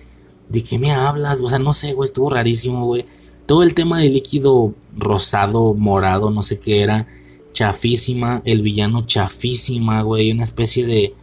¿De 0.49 0.61
qué 0.61 0.77
me 0.77 0.91
hablas? 0.91 1.39
O 1.39 1.47
sea, 1.47 1.57
no 1.57 1.71
sé, 1.71 1.93
güey, 1.93 2.07
estuvo 2.07 2.29
rarísimo, 2.29 2.85
güey. 2.85 3.05
Todo 3.45 3.63
el 3.63 3.73
tema 3.73 3.99
del 3.99 4.13
líquido 4.13 4.73
rosado, 4.97 5.73
morado, 5.73 6.31
no 6.31 6.43
sé 6.43 6.59
qué 6.59 6.81
era. 6.81 7.07
Chafísima, 7.53 8.41
el 8.45 8.61
villano 8.61 9.05
chafísima, 9.05 10.01
güey. 10.01 10.31
Una 10.31 10.43
especie 10.43 10.85
de. 10.85 11.13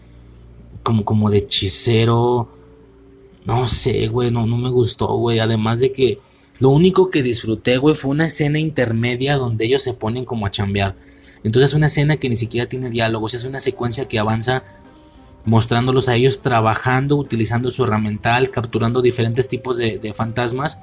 como, 0.83 1.05
como 1.05 1.31
de 1.31 1.39
hechicero. 1.39 2.49
No 3.45 3.69
sé, 3.69 4.09
güey, 4.09 4.31
no, 4.31 4.47
no 4.47 4.57
me 4.57 4.71
gustó, 4.71 5.07
güey. 5.17 5.39
Además 5.39 5.81
de 5.81 5.93
que 5.93 6.19
lo 6.59 6.71
único 6.71 7.11
que 7.11 7.23
disfruté, 7.23 7.77
güey, 7.77 7.95
fue 7.95 8.11
una 8.11 8.27
escena 8.27 8.59
intermedia 8.59 9.37
donde 9.37 9.67
ellos 9.67 9.83
se 9.83 9.95
ponen 9.95 10.25
como 10.25 10.47
a 10.47 10.51
chambear. 10.51 10.97
Entonces 11.45 11.71
es 11.71 11.75
una 11.77 11.87
escena 11.87 12.17
que 12.17 12.29
ni 12.29 12.37
siquiera 12.37 12.69
tiene 12.69 12.91
diálogos, 12.91 13.35
es 13.35 13.45
una 13.45 13.61
secuencia 13.61 14.09
que 14.09 14.19
avanza 14.19 14.65
mostrándolos 15.45 16.09
a 16.09 16.15
ellos 16.17 16.43
trabajando, 16.43 17.17
utilizando 17.17 17.71
su 17.71 17.85
herramental, 17.85 18.51
capturando 18.51 19.01
diferentes 19.01 19.47
tipos 19.47 19.79
de, 19.79 20.13
fantasmas 20.15 20.81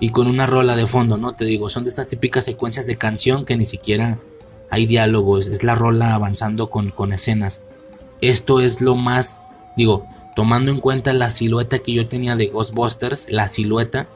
y 0.00 0.08
con 0.08 0.28
una 0.28 0.46
rola 0.46 0.76
de 0.76 0.86
fondo, 0.86 1.18
¿no? 1.18 1.34
Te 1.34 1.44
digo, 1.44 1.68
son 1.68 1.84
de 1.84 1.90
estas 1.90 2.08
típicas 2.08 2.44
secuencias 2.44 2.86
de 2.86 2.96
canción 2.96 3.44
que 3.44 3.56
ni 3.56 3.66
siquiera 3.66 4.18
hay 4.72 4.86
diálogos, 4.86 5.48
es 5.48 5.64
la 5.64 5.74
rola 5.74 6.14
avanzando 6.14 6.70
con, 6.70 6.92
con 6.92 7.12
escenas. 7.12 7.68
Esto 8.22 8.58
es 8.58 8.80
lo 8.80 8.94
más, 8.94 9.42
digo, 9.76 10.06
tomando 10.34 10.70
en 10.70 10.80
cuenta 10.80 11.12
la 11.12 11.28
silueta 11.28 11.80
que 11.80 11.92
yo 11.92 12.08
tenía 12.08 12.36
de 12.36 12.46
Ghostbusters, 12.46 13.30
la 13.30 13.48
silueta 13.48 14.06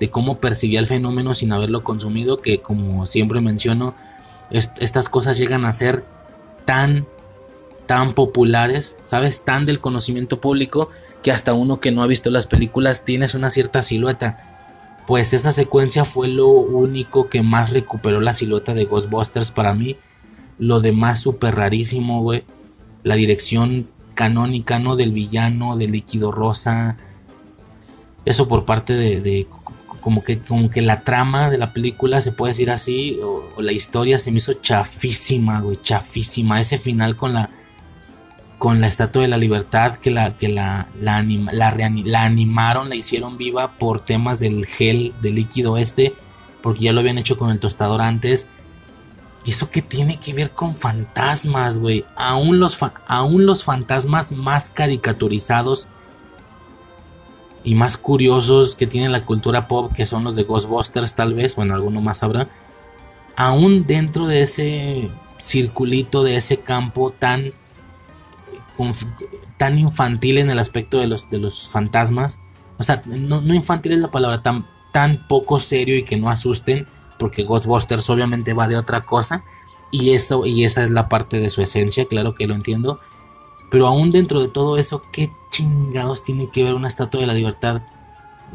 de 0.00 0.10
cómo 0.10 0.38
percibía 0.38 0.80
el 0.80 0.88
fenómeno 0.88 1.32
sin 1.32 1.52
haberlo 1.52 1.84
consumido, 1.84 2.40
que 2.40 2.58
como 2.58 3.06
siempre 3.06 3.40
menciono, 3.40 3.94
estas 4.50 5.08
cosas 5.08 5.38
llegan 5.38 5.64
a 5.64 5.70
ser 5.70 6.04
tan 6.64 7.06
tan 7.86 8.14
populares, 8.14 8.98
¿sabes? 9.04 9.44
Tan 9.44 9.64
del 9.64 9.78
conocimiento 9.78 10.40
público 10.40 10.90
que 11.22 11.30
hasta 11.30 11.54
uno 11.54 11.78
que 11.78 11.92
no 11.92 12.02
ha 12.02 12.08
visto 12.08 12.30
las 12.30 12.48
películas 12.48 13.04
tienes 13.04 13.34
una 13.34 13.48
cierta 13.48 13.84
silueta. 13.84 14.49
Pues 15.06 15.32
esa 15.32 15.52
secuencia 15.52 16.04
fue 16.04 16.28
lo 16.28 16.48
único 16.48 17.28
que 17.28 17.42
más 17.42 17.72
recuperó 17.72 18.20
la 18.20 18.32
silueta 18.32 18.74
de 18.74 18.84
Ghostbusters 18.84 19.50
para 19.50 19.74
mí. 19.74 19.96
Lo 20.58 20.80
demás 20.80 21.20
súper 21.20 21.56
rarísimo, 21.56 22.22
güey. 22.22 22.44
La 23.02 23.16
dirección 23.16 23.88
canónica, 24.14 24.78
¿no? 24.78 24.96
Del 24.96 25.12
villano, 25.12 25.76
del 25.76 25.92
líquido 25.92 26.30
rosa. 26.30 26.98
Eso 28.24 28.46
por 28.46 28.66
parte 28.66 28.94
de, 28.94 29.46
como 30.00 30.22
que, 30.22 30.38
como 30.38 30.70
que 30.70 30.82
la 30.82 31.02
trama 31.02 31.50
de 31.50 31.58
la 31.58 31.72
película, 31.72 32.20
se 32.20 32.32
puede 32.32 32.52
decir 32.52 32.70
así, 32.70 33.18
o, 33.22 33.48
o, 33.56 33.62
la 33.62 33.72
historia 33.72 34.18
se 34.18 34.30
me 34.30 34.38
hizo 34.38 34.52
chafísima, 34.54 35.60
güey, 35.60 35.76
chafísima. 35.76 36.60
Ese 36.60 36.78
final 36.78 37.16
con 37.16 37.32
la, 37.32 37.50
con 38.60 38.82
la 38.82 38.88
Estatua 38.88 39.22
de 39.22 39.28
la 39.28 39.38
Libertad 39.38 39.96
que 39.96 40.10
la, 40.10 40.36
que 40.36 40.50
la, 40.50 40.86
la, 41.00 41.22
la, 41.22 42.22
animaron, 42.24 42.90
la 42.90 42.94
hicieron 42.94 43.38
viva 43.38 43.72
por 43.78 44.04
temas 44.04 44.38
del 44.38 44.66
gel, 44.66 45.14
del 45.22 45.36
líquido 45.36 45.78
este, 45.78 46.14
porque 46.60 46.82
ya 46.82 46.92
lo 46.92 47.00
habían 47.00 47.16
hecho 47.16 47.38
con 47.38 47.50
el 47.50 47.58
tostador 47.58 48.02
antes. 48.02 48.48
¿Y 49.46 49.52
eso 49.52 49.70
qué 49.70 49.80
tiene 49.80 50.20
que 50.20 50.34
ver 50.34 50.50
con 50.50 50.74
fantasmas, 50.74 51.78
güey? 51.78 52.04
Aún 52.16 52.60
los, 52.60 52.78
aún 53.06 53.46
los 53.46 53.64
fantasmas 53.64 54.30
más 54.30 54.68
caricaturizados 54.68 55.88
y 57.64 57.74
más 57.74 57.96
curiosos 57.96 58.76
que 58.76 58.86
tiene 58.86 59.08
la 59.08 59.24
cultura 59.24 59.68
pop, 59.68 59.90
que 59.94 60.04
son 60.04 60.22
los 60.22 60.36
de 60.36 60.42
Ghostbusters 60.42 61.14
tal 61.14 61.32
vez, 61.32 61.56
bueno, 61.56 61.74
alguno 61.74 62.02
más 62.02 62.22
habrá, 62.22 62.46
aún 63.36 63.86
dentro 63.86 64.26
de 64.26 64.42
ese 64.42 65.10
circulito, 65.40 66.22
de 66.22 66.36
ese 66.36 66.60
campo 66.60 67.10
tan 67.10 67.54
tan 69.56 69.78
infantil 69.78 70.38
en 70.38 70.50
el 70.50 70.58
aspecto 70.58 70.98
de 70.98 71.06
los, 71.06 71.28
de 71.30 71.38
los 71.38 71.68
fantasmas. 71.68 72.40
O 72.78 72.82
sea, 72.82 73.02
no, 73.06 73.42
infantil 73.54 73.92
es 73.92 73.98
la 73.98 74.10
palabra, 74.10 74.42
tan, 74.42 74.66
tan 74.92 75.26
poco 75.28 75.58
serio 75.58 75.96
y 75.96 76.02
que 76.02 76.16
no 76.16 76.30
asusten, 76.30 76.86
porque 77.18 77.42
Ghostbusters 77.44 78.08
obviamente 78.08 78.54
va 78.54 78.68
de 78.68 78.76
otra 78.76 79.02
cosa. 79.02 79.44
Y, 79.90 80.12
eso, 80.12 80.46
y 80.46 80.64
esa 80.64 80.82
es 80.84 80.90
la 80.90 81.08
parte 81.08 81.40
de 81.40 81.50
su 81.50 81.62
esencia, 81.62 82.06
claro 82.06 82.34
que 82.34 82.46
lo 82.46 82.54
entiendo. 82.54 83.00
Pero 83.70 83.86
aún 83.86 84.10
dentro 84.10 84.40
de 84.40 84.48
todo 84.48 84.78
eso, 84.78 85.02
¿qué 85.12 85.30
chingados 85.50 86.22
tiene 86.22 86.48
que 86.50 86.64
ver 86.64 86.74
una 86.74 86.88
estatua 86.88 87.20
de 87.20 87.26
la 87.26 87.34
libertad? 87.34 87.82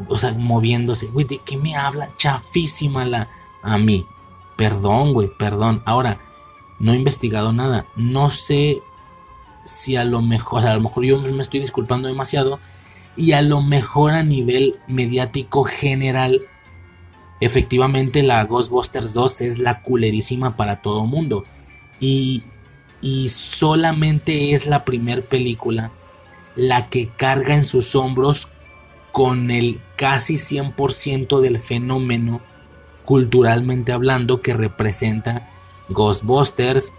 O 0.08 0.18
sea, 0.18 0.32
moviéndose. 0.32 1.06
Güey, 1.06 1.26
¿de 1.26 1.38
qué 1.38 1.56
me 1.56 1.76
habla? 1.76 2.08
Chafísima 2.16 3.04
la... 3.06 3.28
A 3.62 3.78
mí. 3.78 4.06
Perdón, 4.56 5.12
güey, 5.12 5.30
perdón. 5.38 5.82
Ahora, 5.84 6.18
no 6.78 6.92
he 6.92 6.96
investigado 6.96 7.52
nada. 7.52 7.86
No 7.96 8.30
sé 8.30 8.82
si 9.66 9.96
a 9.96 10.04
lo 10.04 10.22
mejor, 10.22 10.66
a 10.66 10.74
lo 10.74 10.80
mejor 10.80 11.04
yo 11.04 11.20
me 11.20 11.42
estoy 11.42 11.60
disculpando 11.60 12.08
demasiado, 12.08 12.58
y 13.16 13.32
a 13.32 13.42
lo 13.42 13.60
mejor 13.62 14.12
a 14.12 14.22
nivel 14.22 14.76
mediático 14.86 15.64
general, 15.64 16.42
efectivamente 17.40 18.22
la 18.22 18.44
Ghostbusters 18.44 19.12
2 19.12 19.40
es 19.42 19.58
la 19.58 19.82
culerísima 19.82 20.56
para 20.56 20.80
todo 20.82 21.06
mundo. 21.06 21.44
Y, 22.00 22.42
y 23.00 23.28
solamente 23.28 24.52
es 24.52 24.66
la 24.66 24.84
primer 24.84 25.26
película 25.26 25.92
la 26.56 26.88
que 26.88 27.08
carga 27.08 27.54
en 27.54 27.64
sus 27.64 27.94
hombros 27.94 28.48
con 29.12 29.50
el 29.50 29.80
casi 29.96 30.34
100% 30.34 31.40
del 31.40 31.58
fenómeno 31.58 32.40
culturalmente 33.04 33.92
hablando 33.92 34.40
que 34.40 34.52
representa 34.52 35.48
Ghostbusters, 35.88 36.94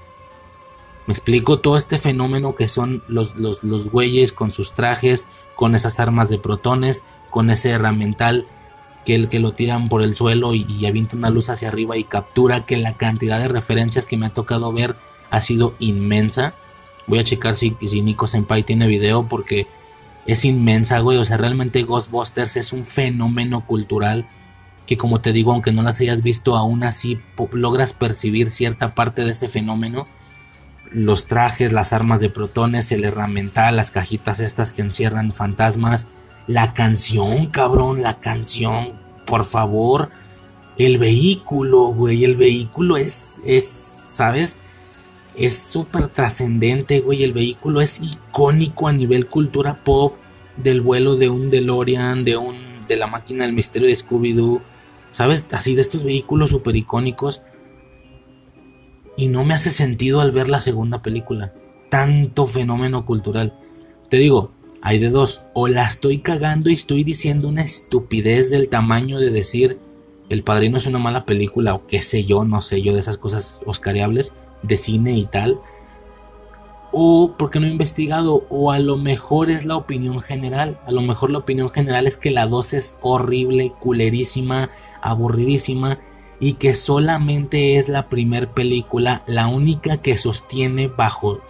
me 1.08 1.14
explico 1.14 1.60
todo 1.60 1.78
este 1.78 1.98
fenómeno 1.98 2.56
que 2.56 2.68
son 2.68 3.02
los, 3.08 3.36
los, 3.38 3.64
los 3.64 3.90
güeyes 3.90 4.34
con 4.34 4.52
sus 4.52 4.74
trajes, 4.74 5.30
con 5.56 5.74
esas 5.74 6.00
armas 6.02 6.30
de 6.30 6.38
protones, 6.38 7.04
con 7.30 7.50
ese 7.50 7.70
herramental 7.70 8.46
que, 9.06 9.16
el, 9.16 9.30
que 9.30 9.40
lo 9.40 9.54
tiran 9.54 9.88
por 9.88 10.02
el 10.02 10.16
suelo 10.16 10.54
y, 10.54 10.86
avienta 10.86 11.16
una 11.16 11.30
luz 11.30 11.50
hacia 11.50 11.70
arriba 11.70 11.96
y 11.96 12.04
captura 12.04 12.66
que 12.66 12.76
la 12.76 12.98
cantidad 12.98 13.40
de 13.40 13.48
referencias 13.48 14.06
que 14.06 14.18
me 14.18 14.26
ha 14.26 14.34
tocado 14.34 14.74
ver 14.74 14.98
ha 15.30 15.40
sido 15.40 15.76
inmensa. 15.80 16.54
Voy 17.08 17.20
a 17.20 17.24
checar 17.24 17.56
si, 17.56 17.78
si 17.86 18.02
Nico 18.02 18.28
Senpai 18.28 18.64
tiene 18.64 18.86
video 18.86 19.30
porque 19.30 19.66
es 20.26 20.44
inmensa, 20.44 21.00
güey. 21.00 21.18
O 21.20 21.24
sea, 21.24 21.38
realmente 21.38 21.84
Ghostbusters 21.84 22.58
es 22.58 22.74
un 22.74 22.84
fenómeno 22.84 23.66
cultural 23.66 24.28
que 24.86 24.98
como 24.98 25.22
te 25.22 25.32
digo, 25.32 25.54
aunque 25.54 25.72
no 25.72 25.84
las 25.84 26.02
hayas 26.02 26.22
visto, 26.22 26.58
aún 26.58 26.84
así 26.84 27.20
logras 27.54 27.94
percibir 27.94 28.50
cierta 28.50 28.94
parte 28.94 29.24
de 29.24 29.32
ese 29.32 29.48
fenómeno 29.48 30.08
los 30.92 31.26
trajes, 31.28 31.74
las 31.74 31.94
armas 31.94 32.20
de 32.20 32.30
protones, 32.30 32.92
el 32.92 33.06
herramental, 33.06 33.76
las 33.76 33.92
cajitas 33.92 34.40
estas 34.40 34.72
que 34.72 34.82
encierran 34.82 35.34
fantasmas, 35.34 36.08
la 36.48 36.74
canción, 36.74 37.48
cabrón, 37.48 38.04
la 38.04 38.20
canción, 38.20 38.94
por 39.26 39.44
favor, 39.44 40.10
el 40.78 40.98
vehículo, 40.98 41.88
güey, 41.88 42.24
el 42.24 42.36
vehículo 42.36 42.98
es, 42.98 43.42
es, 43.46 43.68
¿sabes? 43.68 44.60
Es 45.36 45.58
súper 45.58 46.08
trascendente, 46.08 47.02
güey, 47.02 47.24
el 47.24 47.34
vehículo 47.34 47.82
es 47.82 48.00
icónico 48.02 48.88
a 48.88 48.94
nivel 48.94 49.28
cultura 49.28 49.84
pop, 49.84 50.16
del 50.56 50.82
vuelo 50.82 51.16
de 51.16 51.30
un 51.30 51.50
DeLorean, 51.50 52.24
de 52.24 52.38
un, 52.38 52.88
de 52.88 52.96
la 52.96 53.08
máquina 53.08 53.46
del 53.46 53.54
misterio 53.54 53.88
de 53.88 53.94
Scooby-Doo, 53.94 54.62
¿sabes? 55.12 55.46
Así 55.52 55.76
de 55.76 55.82
estos 55.82 56.04
vehículos 56.04 56.50
súper 56.50 56.76
icónicos 56.76 57.44
y 59.18 59.28
no 59.28 59.44
me 59.44 59.56
hace 59.56 59.72
sentido 59.72 60.22
al 60.22 60.32
ver 60.32 60.48
la 60.48 60.60
segunda 60.62 61.02
película. 61.02 61.52
Tanto 61.90 62.46
fenómeno 62.46 63.06
cultural. 63.06 63.54
Te 64.10 64.18
digo, 64.18 64.52
hay 64.82 65.00
de 65.00 65.10
dos. 65.10 65.42
O 65.54 65.68
la 65.68 65.86
estoy 65.86 66.20
cagando 66.20 66.70
y 66.70 66.74
estoy 66.74 67.04
diciendo 67.04 67.50
una 67.50 67.64
estupidez 67.64 68.50
del 68.52 68.70
tamaño 68.70 69.20
de 69.20 69.32
decir 69.32 69.80
El 70.30 70.44
Padrino 70.44 70.78
es 70.78 70.86
una 70.86 71.00
mala 71.00 71.26
película 71.26 71.74
o 71.74 71.88
qué 71.88 72.02
sé 72.02 72.26
yo, 72.26 72.44
no 72.44 72.62
sé 72.62 72.82
yo 72.82 72.94
de 72.94 73.00
esas 73.00 73.18
cosas 73.18 73.62
oscariables 73.66 74.34
de 74.62 74.78
cine 74.78 75.18
y 75.18 75.26
tal. 75.26 75.60
O 76.92 77.36
porque 77.38 77.60
no 77.60 77.66
he 77.66 77.72
investigado, 77.72 78.46
o 78.50 78.72
a 78.72 78.80
lo 78.80 78.98
mejor 78.98 79.50
es 79.50 79.66
la 79.66 79.78
opinión 79.78 80.20
general. 80.20 80.80
A 80.86 80.92
lo 80.92 81.02
mejor 81.02 81.32
la 81.32 81.40
opinión 81.40 81.70
general 81.70 82.08
es 82.08 82.18
que 82.18 82.32
la 82.32 82.46
2 82.46 82.74
es 82.74 82.98
horrible, 83.02 83.74
culerísima, 83.80 84.70
aburridísima 85.02 86.00
y 86.40 86.54
que 86.54 86.74
solamente 86.74 87.78
es 87.78 87.90
la 87.90 88.10
primer 88.10 88.50
película, 88.50 89.24
la 89.26 89.48
única 89.48 89.98
que 89.98 90.18
sostiene 90.18 90.88
bajo, 90.88 91.42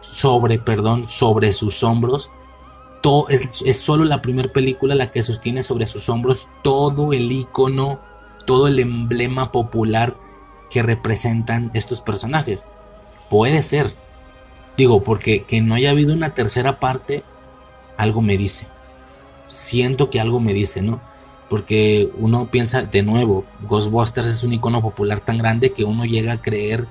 sobre, 0.00 0.58
perdón, 0.58 1.06
sobre 1.06 1.52
sus 1.52 1.82
hombros. 1.82 2.30
Es, 3.28 3.62
es 3.64 3.78
solo 3.78 4.04
la 4.04 4.20
primera 4.20 4.52
película 4.52 4.96
la 4.96 5.12
que 5.12 5.22
sostiene 5.22 5.62
sobre 5.62 5.86
sus 5.86 6.08
hombros 6.08 6.48
todo 6.62 7.12
el 7.12 7.30
icono, 7.30 8.00
todo 8.46 8.66
el 8.66 8.80
emblema 8.80 9.52
popular 9.52 10.16
que 10.70 10.82
representan 10.82 11.70
estos 11.72 12.00
personajes. 12.00 12.66
Puede 13.30 13.62
ser. 13.62 13.92
Digo, 14.76 15.04
porque 15.04 15.44
que 15.44 15.60
no 15.60 15.74
haya 15.74 15.90
habido 15.90 16.14
una 16.14 16.34
tercera 16.34 16.80
parte, 16.80 17.22
algo 17.96 18.22
me 18.22 18.36
dice. 18.36 18.66
Siento 19.48 20.10
que 20.10 20.20
algo 20.20 20.40
me 20.40 20.52
dice, 20.52 20.82
¿no? 20.82 21.00
Porque 21.48 22.10
uno 22.16 22.48
piensa 22.50 22.82
de 22.82 23.02
nuevo, 23.02 23.44
Ghostbusters 23.68 24.26
es 24.26 24.42
un 24.42 24.52
icono 24.52 24.82
popular 24.82 25.20
tan 25.20 25.38
grande 25.38 25.70
que 25.70 25.84
uno 25.84 26.04
llega 26.04 26.32
a 26.32 26.42
creer 26.42 26.86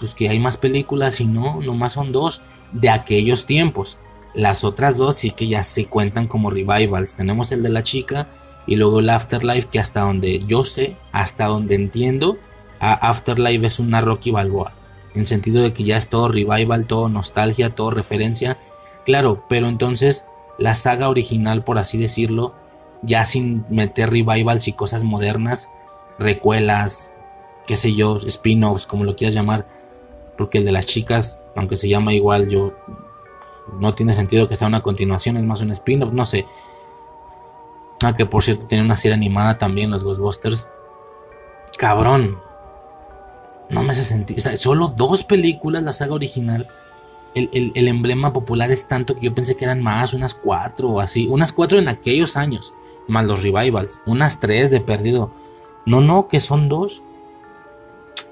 pues 0.00 0.14
que 0.14 0.28
hay 0.28 0.40
más 0.40 0.56
películas 0.56 1.20
y 1.20 1.26
no, 1.26 1.60
nomás 1.60 1.92
son 1.92 2.10
dos 2.10 2.40
de 2.72 2.88
aquellos 2.88 3.46
tiempos. 3.46 3.98
Las 4.34 4.64
otras 4.64 4.96
dos 4.96 5.16
sí 5.16 5.30
que 5.30 5.46
ya 5.46 5.62
se 5.62 5.86
cuentan 5.86 6.26
como 6.26 6.50
revivals. 6.50 7.14
Tenemos 7.14 7.52
el 7.52 7.62
de 7.62 7.68
la 7.68 7.82
chica 7.82 8.26
y 8.66 8.76
luego 8.76 9.00
el 9.00 9.10
Afterlife 9.10 9.68
que 9.70 9.78
hasta 9.78 10.00
donde 10.00 10.44
yo 10.46 10.64
sé, 10.64 10.96
hasta 11.12 11.46
donde 11.46 11.74
entiendo, 11.74 12.38
Afterlife 12.80 13.66
es 13.66 13.78
una 13.78 14.00
Rocky 14.00 14.30
Balboa. 14.30 14.72
En 15.14 15.26
sentido 15.26 15.62
de 15.62 15.72
que 15.72 15.84
ya 15.84 15.96
es 15.96 16.08
todo 16.08 16.28
revival, 16.28 16.86
todo 16.86 17.08
nostalgia, 17.08 17.74
todo 17.74 17.90
referencia. 17.90 18.56
Claro, 19.04 19.44
pero 19.48 19.68
entonces 19.68 20.26
la 20.58 20.74
saga 20.74 21.08
original, 21.08 21.64
por 21.64 21.78
así 21.78 21.98
decirlo, 21.98 22.54
ya 23.02 23.24
sin 23.24 23.64
meter 23.68 24.10
revivals 24.10 24.68
y 24.68 24.72
cosas 24.72 25.02
modernas, 25.02 25.70
recuelas, 26.18 27.14
qué 27.66 27.76
sé 27.76 27.94
yo, 27.94 28.16
spin-offs, 28.16 28.86
como 28.86 29.04
lo 29.04 29.16
quieras 29.16 29.34
llamar, 29.34 29.66
porque 30.36 30.58
el 30.58 30.64
de 30.64 30.72
las 30.72 30.86
chicas, 30.86 31.42
aunque 31.56 31.76
se 31.76 31.88
llama 31.88 32.12
igual, 32.12 32.48
yo 32.48 32.74
no 33.78 33.94
tiene 33.94 34.12
sentido 34.12 34.48
que 34.48 34.56
sea 34.56 34.68
una 34.68 34.82
continuación, 34.82 35.36
es 35.36 35.44
más 35.44 35.60
un 35.60 35.70
spin-off, 35.70 36.12
no 36.12 36.24
sé. 36.24 36.44
Ah, 38.02 38.16
que 38.16 38.26
por 38.26 38.42
cierto 38.42 38.66
tiene 38.66 38.84
una 38.84 38.96
serie 38.96 39.14
animada 39.14 39.58
también, 39.58 39.90
los 39.90 40.04
Ghostbusters. 40.04 40.68
Cabrón. 41.78 42.38
No 43.68 43.82
me 43.82 43.92
hace 43.92 44.04
sentido. 44.04 44.38
O 44.38 44.40
sea, 44.40 44.56
solo 44.56 44.88
dos 44.88 45.22
películas, 45.22 45.82
la 45.82 45.92
saga 45.92 46.14
original. 46.14 46.66
El, 47.34 47.70
el, 47.74 47.86
emblema 47.86 48.32
popular 48.32 48.72
es 48.72 48.88
tanto 48.88 49.14
que 49.14 49.26
yo 49.26 49.34
pensé 49.34 49.56
que 49.56 49.64
eran 49.64 49.80
más, 49.80 50.14
unas 50.14 50.34
cuatro 50.34 50.88
o 50.88 51.00
así. 51.00 51.28
Unas 51.28 51.52
cuatro 51.52 51.78
en 51.78 51.86
aquellos 51.86 52.36
años 52.36 52.72
más 53.08 53.24
los 53.24 53.42
revivals, 53.42 54.00
unas 54.06 54.40
tres 54.40 54.70
de 54.70 54.80
perdido. 54.80 55.30
No, 55.86 56.00
no, 56.00 56.28
que 56.28 56.40
son 56.40 56.68
dos. 56.68 57.02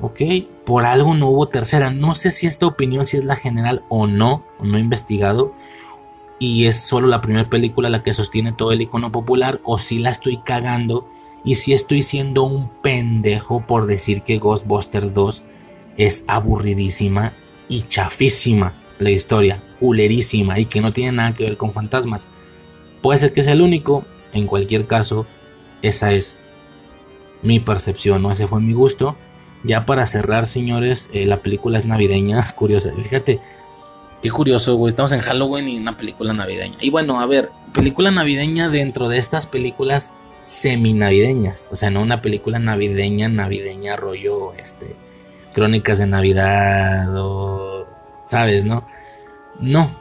Ok, 0.01 0.21
por 0.65 0.85
algo 0.85 1.15
no 1.15 1.29
hubo 1.29 1.49
tercera. 1.49 1.91
No 1.91 2.15
sé 2.15 2.31
si 2.31 2.47
esta 2.47 2.67
opinión 2.67 3.05
si 3.07 3.17
es 3.17 3.25
la 3.25 3.37
general 3.37 3.83
o 3.89 4.07
no, 4.07 4.45
no 4.63 4.77
he 4.77 4.81
investigado. 4.81 5.55
Y 6.39 6.67
es 6.67 6.81
solo 6.81 7.09
la 7.09 7.21
primera 7.21 7.51
película 7.51 7.91
la 7.91 8.03
que 8.03 8.13
sostiene 8.13 8.53
todo 8.53 8.71
el 8.71 8.83
icono 8.83 9.11
popular, 9.11 9.61
o 9.65 9.79
si 9.79 9.99
la 9.99 10.11
estoy 10.11 10.39
cagando. 10.39 11.09
Y 11.45 11.57
si 11.57 11.73
estoy 11.73 12.03
siendo 12.03 12.45
un 12.45 12.69
pendejo 12.69 13.67
por 13.67 13.87
decir 13.87 14.23
que 14.23 14.39
Ghostbusters 14.39 15.15
2 15.15 15.43
es 15.97 16.25
aburridísima 16.29 17.33
y 17.69 17.83
chafísima 17.83 18.75
la 18.99 19.11
historia, 19.11 19.63
culerísima 19.79 20.59
y 20.59 20.65
que 20.65 20.81
no 20.81 20.93
tiene 20.93 21.13
nada 21.13 21.35
que 21.35 21.45
ver 21.45 21.57
con 21.57 21.73
fantasmas. 21.73 22.29
Puede 23.03 23.19
ser 23.19 23.33
que 23.33 23.43
sea 23.43 23.53
el 23.53 23.63
único, 23.63 24.05
en 24.33 24.47
cualquier 24.47 24.87
caso, 24.87 25.27
esa 25.83 26.13
es 26.13 26.39
mi 27.43 27.61
percepción, 27.61 28.23
¿no? 28.23 28.33
Ese 28.33 28.47
fue 28.47 28.61
mi 28.61 28.73
gusto. 28.73 29.17
Ya 29.65 29.87
para 29.87 30.07
cerrar, 30.07 30.47
señores, 30.47 31.11
eh, 31.13 31.27
la 31.27 31.39
película 31.39 31.79
es 31.79 31.87
navideña, 31.87 32.53
curiosa. 32.57 32.91
Fíjate, 32.95 33.41
qué 34.23 34.31
curioso, 34.31 34.77
güey. 34.77 34.91
Estamos 34.91 35.13
en 35.13 35.21
Halloween 35.21 35.69
y 35.69 35.79
una 35.79 35.97
película 35.97 36.33
navideña. 36.33 36.77
Y 36.81 36.91
bueno, 36.91 37.21
a 37.21 37.27
ver, 37.27 37.51
película 37.73 38.11
navideña 38.11 38.69
dentro 38.69 39.09
de 39.09 39.19
estas 39.19 39.47
películas 39.47 40.15
semi-navideñas. 40.45 41.69
O 41.73 41.77
sea, 41.77 41.91
no 41.91 42.01
una 42.01 42.23
película 42.23 42.59
navideña, 42.59 43.29
navideña, 43.29 43.97
rollo, 43.97 44.55
este, 44.55 44.97
crónicas 45.53 45.99
de 45.99 46.07
Navidad 46.07 47.15
o, 47.17 47.87
¿sabes, 48.27 48.65
no? 48.65 48.87
No, 49.61 50.01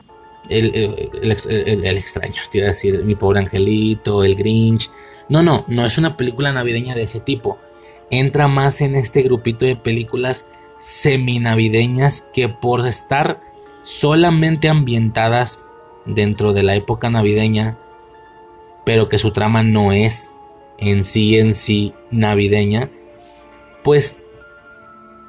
el, 0.49 1.97
extraño, 1.97 2.41
te 2.51 2.59
iba 2.59 2.65
a 2.65 2.69
decir, 2.69 3.03
mi 3.03 3.15
pobre 3.15 3.39
angelito, 3.39 4.23
el 4.23 4.35
Grinch. 4.35 4.89
No, 5.29 5.43
no, 5.43 5.65
no 5.67 5.85
es 5.85 5.97
una 5.97 6.17
película 6.17 6.51
navideña 6.51 6.95
de 6.95 7.03
ese 7.03 7.19
tipo. 7.19 7.57
Entra 8.09 8.47
más 8.47 8.81
en 8.81 8.95
este 8.95 9.21
grupito 9.23 9.65
de 9.65 9.75
películas 9.75 10.49
semi-navideñas 10.79 12.29
que 12.33 12.47
por 12.49 12.87
estar 12.87 13.41
solamente 13.81 14.69
ambientadas 14.69 15.59
dentro 16.05 16.53
de 16.53 16.63
la 16.63 16.75
época 16.75 17.09
navideña, 17.09 17.77
pero 18.85 19.09
que 19.09 19.17
su 19.17 19.31
trama 19.31 19.63
no 19.63 19.91
es 19.91 20.35
en 20.77 21.03
sí 21.03 21.37
en 21.37 21.53
sí 21.53 21.93
navideña, 22.11 22.89
pues 23.83 24.23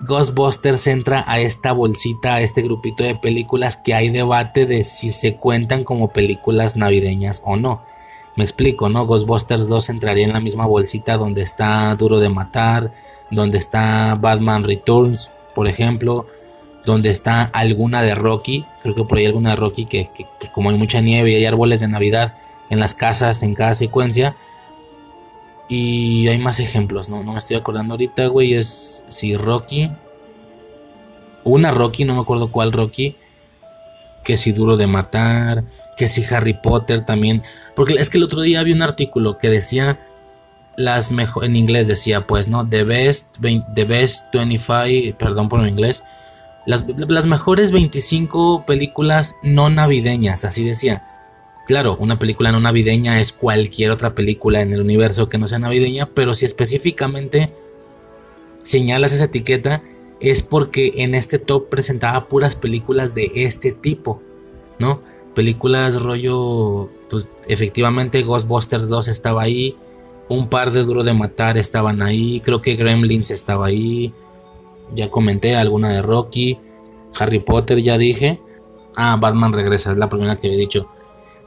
Ghostbusters 0.01 0.87
entra 0.87 1.25
a 1.27 1.41
esta 1.41 1.73
bolsita, 1.73 2.35
a 2.35 2.41
este 2.41 2.63
grupito 2.63 3.03
de 3.03 3.17
películas 3.17 3.77
que 3.77 3.95
hay 3.95 4.11
debate 4.11 4.65
de 4.65 4.85
si 4.85 5.11
se 5.11 5.37
cuentan 5.37 5.83
como 5.83 6.13
películas 6.13 6.77
navideñas 6.77 7.43
o 7.45 7.57
no. 7.57 7.83
Me 8.37 8.45
explico, 8.45 8.89
¿no? 8.89 9.07
Ghostbusters 9.07 9.69
2 9.69 9.91
entraría 9.91 10.25
en 10.25 10.33
la 10.33 10.41
misma 10.41 10.67
bolsita 10.67 11.17
donde 11.17 11.43
está 11.43 11.93
Duro 11.97 12.21
de 12.21 12.29
Matar, 12.29 12.93
donde 13.31 13.59
está 13.59 14.17
Batman 14.21 14.63
Returns, 14.63 15.33
por 15.55 15.67
ejemplo, 15.67 16.27
donde 16.85 17.11
está 17.11 17.43
alguna 17.43 18.01
de 18.03 18.15
Rocky, 18.15 18.65
creo 18.83 18.95
que 18.95 19.05
por 19.05 19.19
ahí 19.19 19.27
alguna 19.27 19.51
de 19.51 19.57
Rocky 19.57 19.87
que, 19.87 20.09
pues, 20.39 20.51
como 20.53 20.71
hay 20.71 20.77
mucha 20.77 21.01
nieve 21.01 21.33
y 21.33 21.35
hay 21.35 21.45
árboles 21.45 21.81
de 21.81 21.89
Navidad 21.89 22.39
en 22.71 22.79
las 22.79 22.95
casas 22.95 23.43
en 23.43 23.57
cada 23.57 23.75
secuencia, 23.75 24.37
y 25.69 26.27
hay 26.29 26.39
más 26.39 26.61
ejemplos, 26.61 27.11
¿no? 27.11 27.23
No 27.23 27.33
me 27.33 27.39
estoy 27.39 27.57
acordando 27.57 27.95
ahorita, 27.95 28.27
güey. 28.29 28.55
Es 28.55 29.05
si 29.09 29.37
Rocky. 29.37 29.91
Una 31.45 31.71
Rocky, 31.71 32.05
no 32.05 32.15
me 32.15 32.21
acuerdo 32.21 32.51
cuál 32.51 32.73
Rocky. 32.73 33.17
Que 34.25 34.39
si 34.39 34.53
Duro 34.53 34.79
de 34.79 34.87
Matar. 34.87 35.65
Que 35.97 36.09
si 36.09 36.25
Harry 36.35 36.55
Potter 36.55 37.05
también. 37.05 37.43
Porque 37.77 37.95
es 37.95 38.09
que 38.09 38.17
el 38.17 38.25
otro 38.25 38.41
día 38.41 38.61
había 38.61 38.75
un 38.75 38.83
artículo 38.83 39.37
que 39.37 39.51
decía. 39.51 40.01
Las 40.77 41.11
mejor. 41.11 41.45
En 41.45 41.55
inglés 41.55 41.87
decía, 41.87 42.27
pues, 42.27 42.49
¿no? 42.49 42.67
The 42.67 42.85
best, 42.85 43.37
the 43.41 43.85
best 43.85 44.35
25. 44.35 45.17
Perdón 45.19 45.51
por 45.51 45.61
mi 45.61 45.69
inglés. 45.69 46.03
Las, 46.65 46.87
las 46.87 47.27
mejores 47.27 47.73
25 47.73 48.65
películas 48.65 49.35
no 49.43 49.69
navideñas. 49.69 50.47
Así 50.47 50.65
decía. 50.65 51.05
Claro, 51.69 51.99
una 52.01 52.19
película 52.19 52.51
no 52.51 52.61
navideña 52.61 53.21
es 53.21 53.31
cualquier 53.31 53.91
otra 53.91 54.15
película 54.15 54.63
en 54.63 54.73
el 54.73 54.81
universo 54.81 55.29
que 55.29 55.37
no 55.37 55.47
sea 55.47 55.59
navideña, 55.59 56.07
pero 56.07 56.33
si 56.35 56.47
específicamente 56.47 57.53
señalas 58.63 59.13
esa 59.13 59.25
etiqueta 59.25 59.83
es 60.19 60.43
porque 60.43 60.95
en 60.97 61.15
este 61.15 61.39
top 61.39 61.69
presentaba 61.69 62.27
puras 62.27 62.57
películas 62.57 63.15
de 63.15 63.31
este 63.35 63.73
tipo, 63.73 64.23
¿no? 64.79 65.03
Películas 65.35 66.01
rollo, 66.01 66.89
pues 67.11 67.29
efectivamente 67.49 68.23
Ghostbusters 68.23 68.89
2 68.89 69.09
estaba 69.09 69.43
ahí, 69.43 69.77
un 70.31 70.49
par 70.49 70.73
de 70.73 70.85
Duro 70.85 71.05
de 71.05 71.13
Matar 71.13 71.59
estaban 71.59 72.01
ahí, 72.01 72.41
creo 72.41 72.63
que 72.63 72.77
Gremlins 72.77 73.31
estaba 73.31 73.67
ahí, 73.67 74.15
ya 74.95 75.11
comenté 75.11 75.55
alguna 75.55 75.91
de 75.91 76.01
Rocky, 76.01 76.57
Harry 77.19 77.41
Potter 77.41 77.83
ya 77.83 77.99
dije, 77.99 78.41
ah, 78.97 79.19
Batman 79.21 79.53
regresa, 79.53 79.93
es 79.93 79.99
la 79.99 80.09
primera 80.09 80.37
que 80.37 80.55
he 80.55 80.57
dicho. 80.57 80.89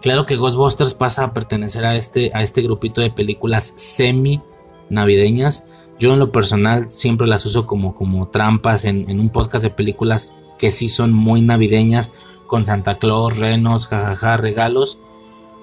Claro 0.01 0.25
que 0.25 0.35
Ghostbusters 0.35 0.95
pasa 0.95 1.25
a 1.25 1.33
pertenecer 1.33 1.85
a 1.85 1.95
este, 1.95 2.31
a 2.33 2.41
este 2.41 2.63
grupito 2.63 3.01
de 3.01 3.11
películas 3.11 3.73
semi 3.75 4.41
navideñas. 4.89 5.67
Yo 5.99 6.13
en 6.13 6.19
lo 6.19 6.31
personal 6.31 6.91
siempre 6.91 7.27
las 7.27 7.45
uso 7.45 7.67
como, 7.67 7.95
como 7.95 8.27
trampas 8.27 8.85
en, 8.85 9.19
un 9.19 9.29
podcast 9.29 9.63
de 9.63 9.69
películas 9.69 10.33
que 10.57 10.71
sí 10.71 10.87
son 10.87 11.13
muy 11.13 11.41
navideñas, 11.41 12.11
con 12.47 12.65
Santa 12.65 12.97
Claus, 12.97 13.37
renos, 13.37 13.87
jajaja, 13.87 14.37
regalos. 14.37 14.99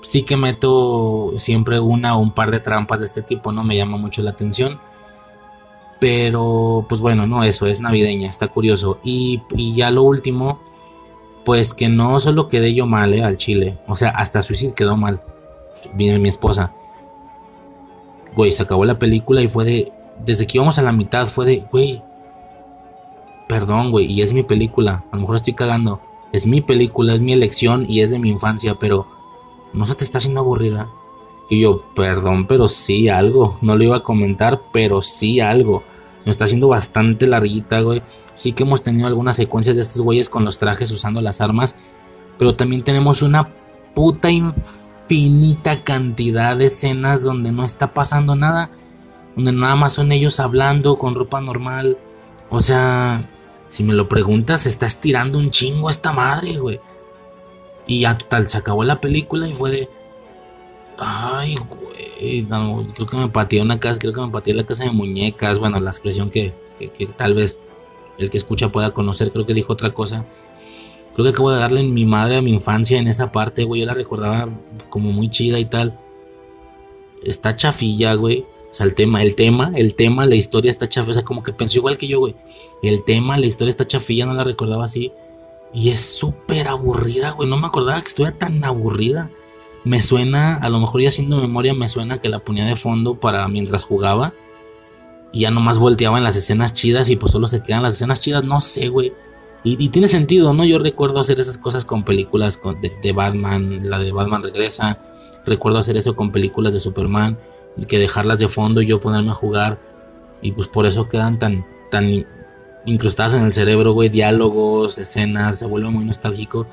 Sí 0.03 0.23
que 0.23 0.37
meto 0.37 1.35
siempre 1.37 1.81
una 1.81 2.17
o 2.17 2.21
un 2.21 2.31
par 2.31 2.53
de 2.53 2.61
trampas 2.61 3.01
de 3.01 3.07
este 3.07 3.23
tipo, 3.23 3.51
¿no? 3.51 3.65
Me 3.65 3.77
llama 3.77 3.97
mucho 3.97 4.23
la 4.23 4.31
atención. 4.31 4.79
Pero, 5.99 6.87
pues 6.89 7.01
bueno, 7.01 7.27
no, 7.27 7.43
eso 7.43 7.67
es 7.67 7.81
navideña, 7.81 8.31
está 8.31 8.47
curioso. 8.47 9.01
Y, 9.03 9.43
y 9.57 9.75
ya 9.75 9.91
lo 9.91 10.05
último, 10.05 10.61
pues 11.49 11.73
que 11.73 11.89
no 11.89 12.21
solo 12.21 12.51
quedé 12.51 12.75
yo 12.75 12.85
mal 12.85 13.15
eh, 13.15 13.25
al 13.25 13.39
chile. 13.39 13.79
O 13.87 13.97
sea, 13.97 14.11
hasta 14.11 14.43
Suicide 14.43 14.75
quedó 14.75 14.99
mal. 14.99 15.23
Viene 15.95 16.19
mi 16.19 16.29
esposa. 16.29 16.75
Güey, 18.37 18.53
se 18.53 18.65
acabó 18.65 18.85
la 18.85 18.99
película 18.99 19.41
y 19.41 19.49
fue 19.49 19.65
de. 19.65 19.93
Desde 20.23 20.47
que 20.47 20.59
íbamos 20.59 20.79
a 20.79 20.83
la 20.83 20.93
mitad 20.93 21.27
fue 21.27 21.47
de. 21.47 21.65
Güey. 21.73 22.03
Perdón, 23.49 23.91
güey. 23.91 24.13
Y 24.13 24.21
es 24.21 24.35
mi 24.35 24.43
película. 24.43 25.05
A 25.11 25.17
lo 25.17 25.23
mejor 25.23 25.37
estoy 25.37 25.55
cagando. 25.55 26.03
Es 26.35 26.45
mi 26.45 26.61
película, 26.61 27.15
es 27.15 27.23
mi 27.23 27.33
elección 27.33 27.87
y 27.89 28.03
es 28.03 28.11
de 28.11 28.19
mi 28.19 28.29
infancia, 28.29 28.75
pero 28.75 29.07
no 29.73 29.87
se 29.87 29.95
te 29.95 30.05
está 30.05 30.19
haciendo 30.19 30.41
aburrida. 30.41 30.91
Y 31.49 31.61
yo, 31.61 31.83
perdón, 31.95 32.47
pero 32.47 32.69
sí 32.69 33.09
algo. 33.09 33.57
No 33.63 33.75
lo 33.75 33.85
iba 33.85 33.97
a 33.97 34.03
comentar, 34.03 34.61
pero 34.71 35.01
sí 35.01 35.41
algo. 35.41 35.83
Se 36.19 36.27
me 36.27 36.31
está 36.31 36.45
haciendo 36.45 36.69
bastante 36.69 37.27
larguita, 37.27 37.81
güey. 37.81 38.03
Sí 38.39 38.53
que 38.53 38.63
hemos 38.63 38.85
tenido 38.85 39.09
algunas 39.09 39.35
secuencias 39.35 39.75
de 39.75 39.83
estos 39.83 40.01
güeyes 40.01 40.29
con 40.29 40.45
los 40.45 40.61
trajes 40.61 40.93
usando 40.93 41.21
las 41.21 41.41
armas. 41.41 41.75
Pero 42.39 42.55
también 42.55 42.85
tenemos 42.85 43.21
una 43.21 43.49
puta 43.97 44.31
infinita 44.31 45.83
cantidad 45.83 46.57
de 46.57 46.67
escenas 46.67 47.25
donde 47.25 47.51
no 47.51 47.65
está 47.65 47.93
pasando 47.93 48.37
nada. 48.37 48.71
Donde 49.35 49.51
nada 49.51 49.75
más 49.75 49.95
son 49.95 50.13
ellos 50.13 50.39
hablando 50.39 51.01
con 51.01 51.17
ropa 51.17 51.41
normal. 51.41 51.99
O 52.49 52.61
sea, 52.61 53.29
si 53.67 53.83
me 53.83 53.93
lo 53.93 54.09
preguntas, 54.09 54.61
se 54.61 54.69
está 54.69 54.87
estirando 54.87 55.37
un 55.37 55.51
chingo 55.51 55.91
esta 55.91 56.13
madre, 56.13 56.59
güey. 56.59 56.79
Y 57.89 58.03
ya 58.03 58.17
total, 58.17 58.49
se 58.49 58.57
acabó 58.57 58.85
la 58.85 59.01
película 59.01 59.49
y 59.49 59.53
fue 59.53 59.73
de. 59.73 59.89
Ay, 60.97 61.57
güey. 61.57 62.47
creo 62.95 63.07
que 63.09 63.17
me 63.17 63.29
pateé 63.31 63.63
una 63.63 63.81
casa, 63.81 63.99
creo 63.99 64.13
que 64.13 64.21
me 64.21 64.31
pateé 64.31 64.55
la 64.55 64.65
casa 64.65 64.85
de 64.85 64.93
muñecas. 64.93 65.59
Bueno, 65.59 65.81
la 65.81 65.91
expresión 65.91 66.31
que, 66.31 66.55
que, 66.79 67.07
tal 67.07 67.35
vez 67.35 67.59
el 68.19 68.31
que 68.31 68.39
escucha 68.39 68.71
pueda 68.71 68.93
conocer, 68.93 69.31
creo 69.31 69.47
que 69.47 69.55
dijo 69.55 69.73
otra 69.73 69.93
cosa. 69.93 70.27
Creo 71.15 71.25
que 71.25 71.31
acabo 71.31 71.51
de 71.51 71.59
darle 71.59 71.81
en 71.81 71.95
mi 71.95 72.05
madre 72.05 72.37
a 72.37 72.43
mi 72.43 72.53
infancia 72.53 72.99
en 72.99 73.09
esa 73.09 73.33
parte, 73.33 73.65
güey. 73.65 73.81
Yo 73.81 73.87
la 73.87 73.95
recordaba 73.95 74.49
como 74.89 75.11
muy 75.11 75.29
chida 75.31 75.59
y 75.59 75.65
tal. 75.65 75.99
Está 77.25 77.57
chafilla, 77.57 78.15
güey. 78.15 78.47
O 78.71 78.75
sea, 78.75 78.87
el 78.87 78.95
tema, 78.95 79.23
el 79.23 79.35
tema, 79.35 79.73
el 79.75 79.95
tema, 79.95 80.27
la 80.27 80.37
historia 80.37 80.71
está 80.71 80.89
chafilla. 80.89 81.11
O 81.11 81.15
sea, 81.15 81.25
como 81.25 81.43
que 81.43 81.53
pensó 81.53 81.79
igual 81.79 81.99
que 81.99 82.07
yo, 82.07 82.21
güey. 82.21 82.37
El 82.83 83.05
tema, 83.05 83.37
la 83.37 83.47
historia 83.47 83.71
está 83.71 83.85
chafilla, 83.85 84.27
no 84.27 84.35
la 84.35 84.45
recordaba 84.45 84.85
así. 84.85 85.13
Y 85.73 85.91
es 85.91 86.01
súper 86.01 86.69
aburrida, 86.69 87.33
güey. 87.33 87.49
No 87.49 87.57
me 87.57 87.67
acordaba 87.67 88.01
que 88.01 88.09
estuviera 88.09 88.37
tan 88.37 88.65
aburrida. 88.65 89.29
Me 89.83 90.03
suena, 90.03 90.57
a 90.57 90.69
lo 90.69 90.79
mejor 90.79 91.01
ya 91.01 91.09
haciendo 91.09 91.41
memoria, 91.41 91.75
me 91.75 91.89
suena 91.89 92.21
que 92.21 92.29
la 92.29 92.41
ponía 92.41 92.65
de 92.65 92.77
fondo 92.77 93.17
para 93.17 93.49
mientras 93.49 93.83
jugaba. 93.83 94.35
Y 95.33 95.41
ya 95.41 95.51
nomás 95.51 95.79
volteaba 95.79 96.19
en 96.19 96.25
las 96.25 96.37
escenas 96.37 96.75
chidas 96.75 97.11
y 97.11 97.17
pues 97.17 97.33
solo 97.33 97.49
se 97.49 97.63
quedan 97.63 97.83
las 97.83 97.95
escenas 97.95 98.21
chidas. 98.21 98.45
No 98.45 98.61
sé, 98.61 98.89
güey. 98.89 99.13
Y, 99.65 99.89
tiene 99.89 100.09
sentido, 100.09 100.55
¿no? 100.55 100.65
Yo 100.65 100.79
recuerdo 100.79 101.21
hacer 101.21 101.41
esas 101.41 101.59
cosas 101.59 101.85
con 101.85 102.05
películas 102.05 102.59
de, 102.81 102.93
de, 103.03 103.13
Batman. 103.13 103.91
La 103.91 103.99
de 103.99 104.13
Batman 104.13 104.43
regresa. 104.43 104.99
Recuerdo 105.45 105.79
hacer 105.79 105.97
eso 105.97 106.17
con 106.17 106.31
películas 106.31 106.73
de 106.73 106.81
Superman. 106.81 107.37
Que 107.87 107.99
dejarlas 107.99 108.39
de 108.39 108.49
fondo 108.49 108.81
y 108.81 108.87
yo 108.87 109.01
ponerme 109.01 109.31
a 109.31 109.35
jugar. 109.35 109.79
Y 110.41 110.53
pues 110.53 110.69
por 110.69 110.87
eso 110.87 111.09
quedan 111.09 111.39
tan, 111.39 111.67
tan 111.91 112.25
incrustadas 112.87 113.35
en 113.35 113.45
el 113.45 113.53
cerebro, 113.53 113.93
güey, 113.93 114.09
diálogos, 114.09 114.99
escenas, 114.99 115.59
se 115.59 115.67
vuelve 115.67 115.91
muy 115.91 116.05
nostálgico. 116.05 116.67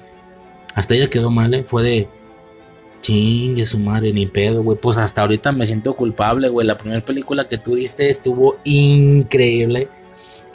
Hasta 0.75 0.95
ella 0.95 1.09
quedó 1.09 1.31
mal, 1.31 1.53
¿eh? 1.53 1.63
Fue 1.63 1.83
de 1.83 2.09
chingue 3.05 3.65
su 3.67 3.77
madre, 3.77 4.11
ni 4.11 4.25
pedo, 4.25 4.63
güey. 4.63 4.77
Pues 4.77 4.97
hasta 4.97 5.21
ahorita 5.21 5.51
me 5.51 5.65
siento 5.65 5.95
culpable, 5.95 6.49
güey. 6.49 6.65
La 6.65 6.77
primera 6.77 7.05
película 7.05 7.47
que 7.47 7.59
tú 7.59 7.75
diste 7.75 8.09
estuvo 8.09 8.57
increíble. 8.63 9.89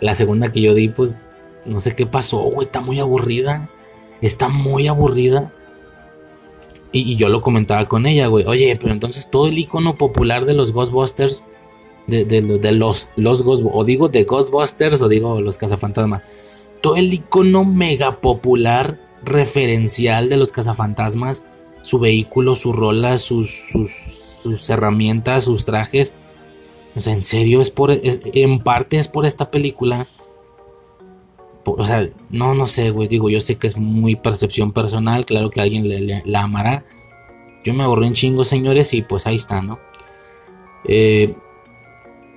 La 0.01 0.15
segunda 0.15 0.51
que 0.51 0.61
yo 0.61 0.75
di, 0.75 0.89
pues 0.89 1.17
no 1.65 1.79
sé 1.79 1.95
qué 1.95 2.07
pasó, 2.07 2.39
güey. 2.39 2.67
Está 2.67 2.81
muy 2.81 2.99
aburrida. 2.99 3.69
Está 4.21 4.49
muy 4.49 4.89
aburrida. 4.89 5.53
Y, 6.93 7.15
yo 7.15 7.29
lo 7.29 7.41
comentaba 7.41 7.87
con 7.87 8.07
ella, 8.07 8.27
güey. 8.27 8.45
Oye, 8.47 8.77
pero 8.81 8.93
entonces 8.93 9.31
todo 9.31 9.47
el 9.47 9.57
icono 9.57 9.95
popular 9.95 10.45
de 10.45 10.55
los 10.55 10.73
Ghostbusters 10.73 11.45
de, 12.09 12.73
los, 12.73 13.09
los 13.15 13.45
o 13.47 13.85
digo 13.85 14.09
de 14.09 14.25
Ghostbusters 14.25 15.01
o 15.01 15.09
digo 15.09 15.41
los 15.41 15.57
cazafantasmas. 15.57 16.23
Todo 16.81 16.97
el 16.97 17.15
icono 17.15 17.65
mega 17.65 18.17
popular 18.17 18.99
referencial 19.23 20.29
de 20.29 20.37
los 20.37 20.51
cazafantasmas, 20.51 21.45
su 21.83 21.99
vehículo, 21.99 22.55
su 22.55 22.73
rola, 22.73 23.19
sus, 23.19 23.51
sus, 24.43 24.71
herramientas, 24.71 25.45
sus 25.45 25.65
trajes. 25.65 26.15
O 26.97 27.01
sea, 27.01 27.13
en 27.13 27.23
serio, 27.23 27.61
es 27.61 27.71
por, 27.71 27.91
en 27.93 28.59
parte 28.61 28.99
es 28.99 29.09
por 29.09 29.27
esta 29.27 29.51
película. 29.51 30.07
o 31.65 31.87
sea, 31.87 32.09
no, 32.31 32.55
no 32.55 32.67
sé, 32.67 32.91
güey. 32.91 33.09
Digo, 33.09 33.31
yo 33.31 33.41
sé 33.41 33.57
que 33.57 33.67
es 33.67 33.77
muy 33.77 34.17
percepción 34.17 34.73
personal. 34.73 35.25
Claro 35.25 35.51
que 35.51 35.61
alguien 35.61 36.23
la 36.25 36.41
amará. 36.41 36.85
Yo 37.65 37.75
me 37.75 37.85
aburrí 37.85 38.07
en 38.07 38.15
chingo, 38.15 38.45
señores, 38.45 38.95
y 38.95 39.03
pues 39.03 39.27
ahí 39.27 39.37
está, 39.37 39.61
¿no? 39.61 39.79
Eh, 40.85 41.35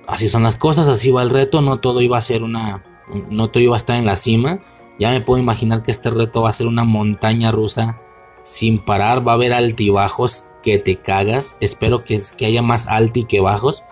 así 0.06 0.28
son 0.28 0.42
las 0.42 0.56
cosas, 0.56 0.86
así 0.86 1.10
va 1.10 1.22
el 1.22 1.30
reto, 1.30 1.62
no 1.62 1.78
todo 1.78 2.02
iba 2.02 2.18
a 2.18 2.20
ser 2.20 2.42
una, 2.42 2.84
no 3.30 3.48
todo 3.48 3.62
iba 3.62 3.74
a 3.74 3.78
estar 3.78 3.96
en 3.96 4.04
la 4.04 4.16
cima. 4.16 4.60
Ya 4.98 5.10
me 5.10 5.22
puedo 5.22 5.42
imaginar 5.42 5.82
que 5.82 5.90
este 5.90 6.10
reto 6.10 6.42
va 6.42 6.50
a 6.50 6.52
ser 6.52 6.66
una 6.66 6.84
montaña 6.84 7.50
rusa 7.50 8.00
sin 8.44 8.78
parar, 8.78 9.26
va 9.26 9.32
a 9.32 9.34
haber 9.34 9.52
altibajos 9.52 10.44
que 10.62 10.78
te 10.78 10.96
cagas. 10.96 11.58
Espero 11.60 12.04
que, 12.04 12.20
que 12.36 12.46
haya 12.46 12.62
más 12.62 12.86
alti 12.86 13.24
que 13.24 13.40
bajos. 13.40 13.82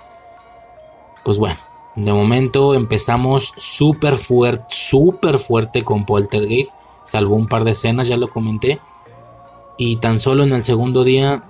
Pues 1.24 1.38
bueno, 1.38 1.58
de 1.96 2.12
momento 2.12 2.74
empezamos 2.74 3.52
súper 3.56 4.18
fuerte, 4.18 4.64
súper 4.68 5.38
fuerte 5.38 5.82
con 5.82 6.04
Poltergeist. 6.06 6.76
Salvo 7.04 7.34
un 7.34 7.48
par 7.48 7.64
de 7.64 7.72
escenas, 7.72 8.08
ya 8.08 8.16
lo 8.16 8.30
comenté. 8.30 8.78
Y 9.76 9.96
tan 9.96 10.20
solo 10.20 10.44
en 10.44 10.52
el 10.52 10.62
segundo 10.62 11.02
día 11.02 11.42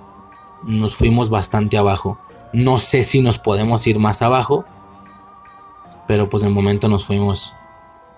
nos 0.63 0.95
fuimos 0.95 1.29
bastante 1.29 1.77
abajo. 1.77 2.19
No 2.53 2.79
sé 2.79 3.05
si 3.05 3.21
nos 3.21 3.39
podemos 3.39 3.87
ir 3.87 3.99
más 3.99 4.23
abajo, 4.23 4.65
pero 6.07 6.29
pues 6.31 6.43
de 6.43 6.49
momento 6.49 6.89
nos 6.89 7.05
fuimos 7.05 7.55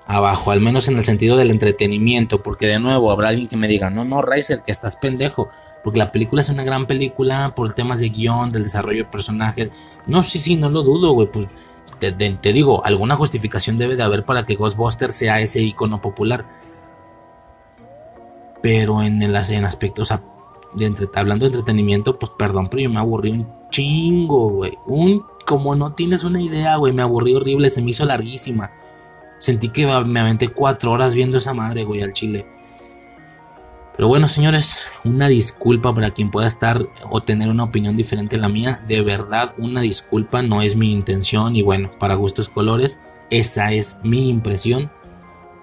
abajo, 0.06 0.50
al 0.50 0.60
menos 0.60 0.88
en 0.88 0.98
el 0.98 1.04
sentido 1.04 1.36
del 1.36 1.50
entretenimiento, 1.50 2.42
porque 2.42 2.66
de 2.66 2.78
nuevo 2.78 3.10
habrá 3.10 3.28
alguien 3.28 3.48
que 3.48 3.56
me 3.56 3.68
diga, 3.68 3.90
no, 3.90 4.04
no, 4.04 4.22
Riser, 4.22 4.62
que 4.64 4.72
estás 4.72 4.96
pendejo, 4.96 5.48
porque 5.82 5.98
la 5.98 6.12
película 6.12 6.40
es 6.40 6.48
una 6.48 6.64
gran 6.64 6.86
película 6.86 7.52
por 7.54 7.72
temas 7.72 8.00
de 8.00 8.08
guion, 8.08 8.52
del 8.52 8.64
desarrollo 8.64 9.04
de 9.04 9.10
personajes. 9.10 9.70
No, 10.06 10.22
sí, 10.22 10.38
sí, 10.38 10.56
no 10.56 10.70
lo 10.70 10.82
dudo, 10.82 11.12
güey, 11.12 11.30
pues 11.30 11.48
te, 11.98 12.12
te, 12.12 12.52
digo, 12.52 12.84
alguna 12.84 13.16
justificación 13.16 13.78
debe 13.78 13.96
de 13.96 14.02
haber 14.02 14.24
para 14.24 14.44
que 14.44 14.56
Ghostbusters 14.56 15.14
sea 15.14 15.40
ese 15.40 15.60
icono 15.60 16.00
popular. 16.00 16.44
Pero 18.62 19.02
en 19.02 19.22
el 19.22 19.36
en 19.36 19.64
aspecto, 19.64 20.02
o 20.02 20.04
sea, 20.04 20.22
hablando 21.14 21.44
de 21.44 21.50
entretenimiento, 21.50 22.18
pues 22.18 22.32
perdón, 22.38 22.68
pero 22.68 22.82
yo 22.82 22.90
me 22.90 22.98
aburrí 22.98 23.30
un 23.30 23.46
chingo, 23.70 24.48
güey. 24.48 24.78
Un, 24.86 25.24
como 25.46 25.74
no 25.74 25.92
tienes 25.92 26.24
una 26.24 26.40
idea, 26.40 26.76
güey, 26.76 26.92
me 26.92 27.02
aburrí 27.02 27.34
horrible, 27.34 27.68
se 27.68 27.82
me 27.82 27.90
hizo 27.90 28.04
larguísima. 28.04 28.70
Sentí 29.38 29.68
que 29.68 29.86
me 29.86 30.20
aventé 30.20 30.48
cuatro 30.48 30.92
horas 30.92 31.14
viendo 31.14 31.38
esa 31.38 31.54
madre, 31.54 31.84
güey, 31.84 32.02
al 32.02 32.12
chile. 32.12 32.46
Pero 33.96 34.08
bueno, 34.08 34.26
señores, 34.26 34.86
una 35.04 35.28
disculpa 35.28 35.94
para 35.94 36.10
quien 36.10 36.30
pueda 36.30 36.48
estar 36.48 36.84
o 37.10 37.20
tener 37.20 37.48
una 37.48 37.64
opinión 37.64 37.96
diferente 37.96 38.36
a 38.36 38.40
la 38.40 38.48
mía. 38.48 38.82
De 38.88 39.02
verdad, 39.02 39.54
una 39.56 39.82
disculpa, 39.82 40.42
no 40.42 40.62
es 40.62 40.74
mi 40.74 40.90
intención. 40.90 41.54
Y 41.54 41.62
bueno, 41.62 41.90
para 42.00 42.16
gustos 42.16 42.48
colores, 42.48 43.00
esa 43.30 43.72
es 43.72 44.00
mi 44.02 44.28
impresión. 44.30 44.90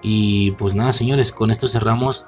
Y 0.00 0.52
pues 0.52 0.74
nada, 0.74 0.92
señores, 0.94 1.30
con 1.30 1.50
esto 1.50 1.68
cerramos 1.68 2.26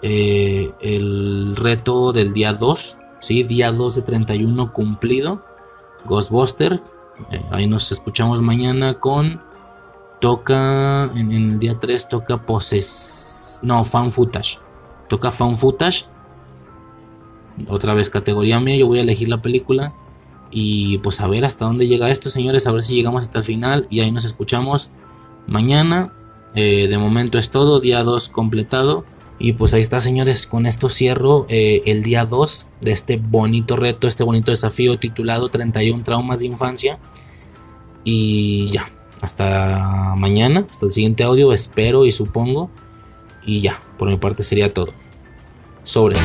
eh, 0.00 0.72
el 0.80 1.56
reto 1.56 2.12
del 2.12 2.32
día 2.32 2.52
2, 2.52 2.98
¿sí? 3.18 3.42
Día 3.42 3.72
2 3.72 3.96
de 3.96 4.02
31 4.02 4.72
cumplido. 4.72 5.44
Ghostbuster. 6.04 6.80
Eh, 7.32 7.42
ahí 7.50 7.66
nos 7.66 7.90
escuchamos 7.90 8.40
mañana 8.42 8.94
con... 8.94 9.42
Toca... 10.22 11.10
En, 11.16 11.32
el 11.32 11.58
día 11.58 11.80
3 11.80 12.08
toca 12.08 12.46
poses... 12.46 13.58
No, 13.64 13.82
fan 13.82 14.12
footage. 14.12 14.60
Toca 15.08 15.32
fan 15.32 15.58
footage. 15.58 16.04
Otra 17.66 17.92
vez 17.92 18.08
categoría 18.08 18.60
mía. 18.60 18.76
Yo 18.76 18.86
voy 18.86 19.00
a 19.00 19.02
elegir 19.02 19.28
la 19.28 19.42
película. 19.42 19.92
Y 20.52 20.98
pues 20.98 21.20
a 21.20 21.26
ver 21.26 21.44
hasta 21.44 21.64
dónde 21.64 21.88
llega 21.88 22.08
esto, 22.08 22.30
señores. 22.30 22.68
A 22.68 22.72
ver 22.72 22.82
si 22.82 22.94
llegamos 22.94 23.24
hasta 23.24 23.38
el 23.38 23.44
final. 23.44 23.88
Y 23.90 23.98
ahí 23.98 24.12
nos 24.12 24.24
escuchamos 24.24 24.92
mañana. 25.48 26.12
Eh, 26.54 26.86
de 26.86 26.98
momento 26.98 27.36
es 27.36 27.50
todo. 27.50 27.80
Día 27.80 28.04
2 28.04 28.28
completado. 28.28 29.04
Y 29.40 29.54
pues 29.54 29.74
ahí 29.74 29.80
está, 29.80 29.98
señores. 29.98 30.46
Con 30.46 30.66
esto 30.66 30.88
cierro 30.88 31.46
eh, 31.48 31.82
el 31.84 32.04
día 32.04 32.26
2 32.26 32.66
de 32.80 32.92
este 32.92 33.16
bonito 33.16 33.74
reto, 33.74 34.06
este 34.06 34.22
bonito 34.22 34.52
desafío 34.52 34.96
titulado 35.00 35.48
31 35.48 36.04
traumas 36.04 36.38
de 36.38 36.46
infancia. 36.46 37.00
Y 38.04 38.68
ya, 38.68 38.88
hasta 39.22 40.14
mañana, 40.16 40.66
hasta 40.68 40.86
el 40.86 40.92
siguiente 40.92 41.22
audio, 41.22 41.52
espero 41.52 42.04
y 42.04 42.10
supongo. 42.10 42.70
Y 43.46 43.60
ya, 43.60 43.80
por 43.98 44.08
mi 44.08 44.16
parte 44.16 44.42
sería 44.42 44.74
todo. 44.74 44.92
Sobre. 45.84 46.16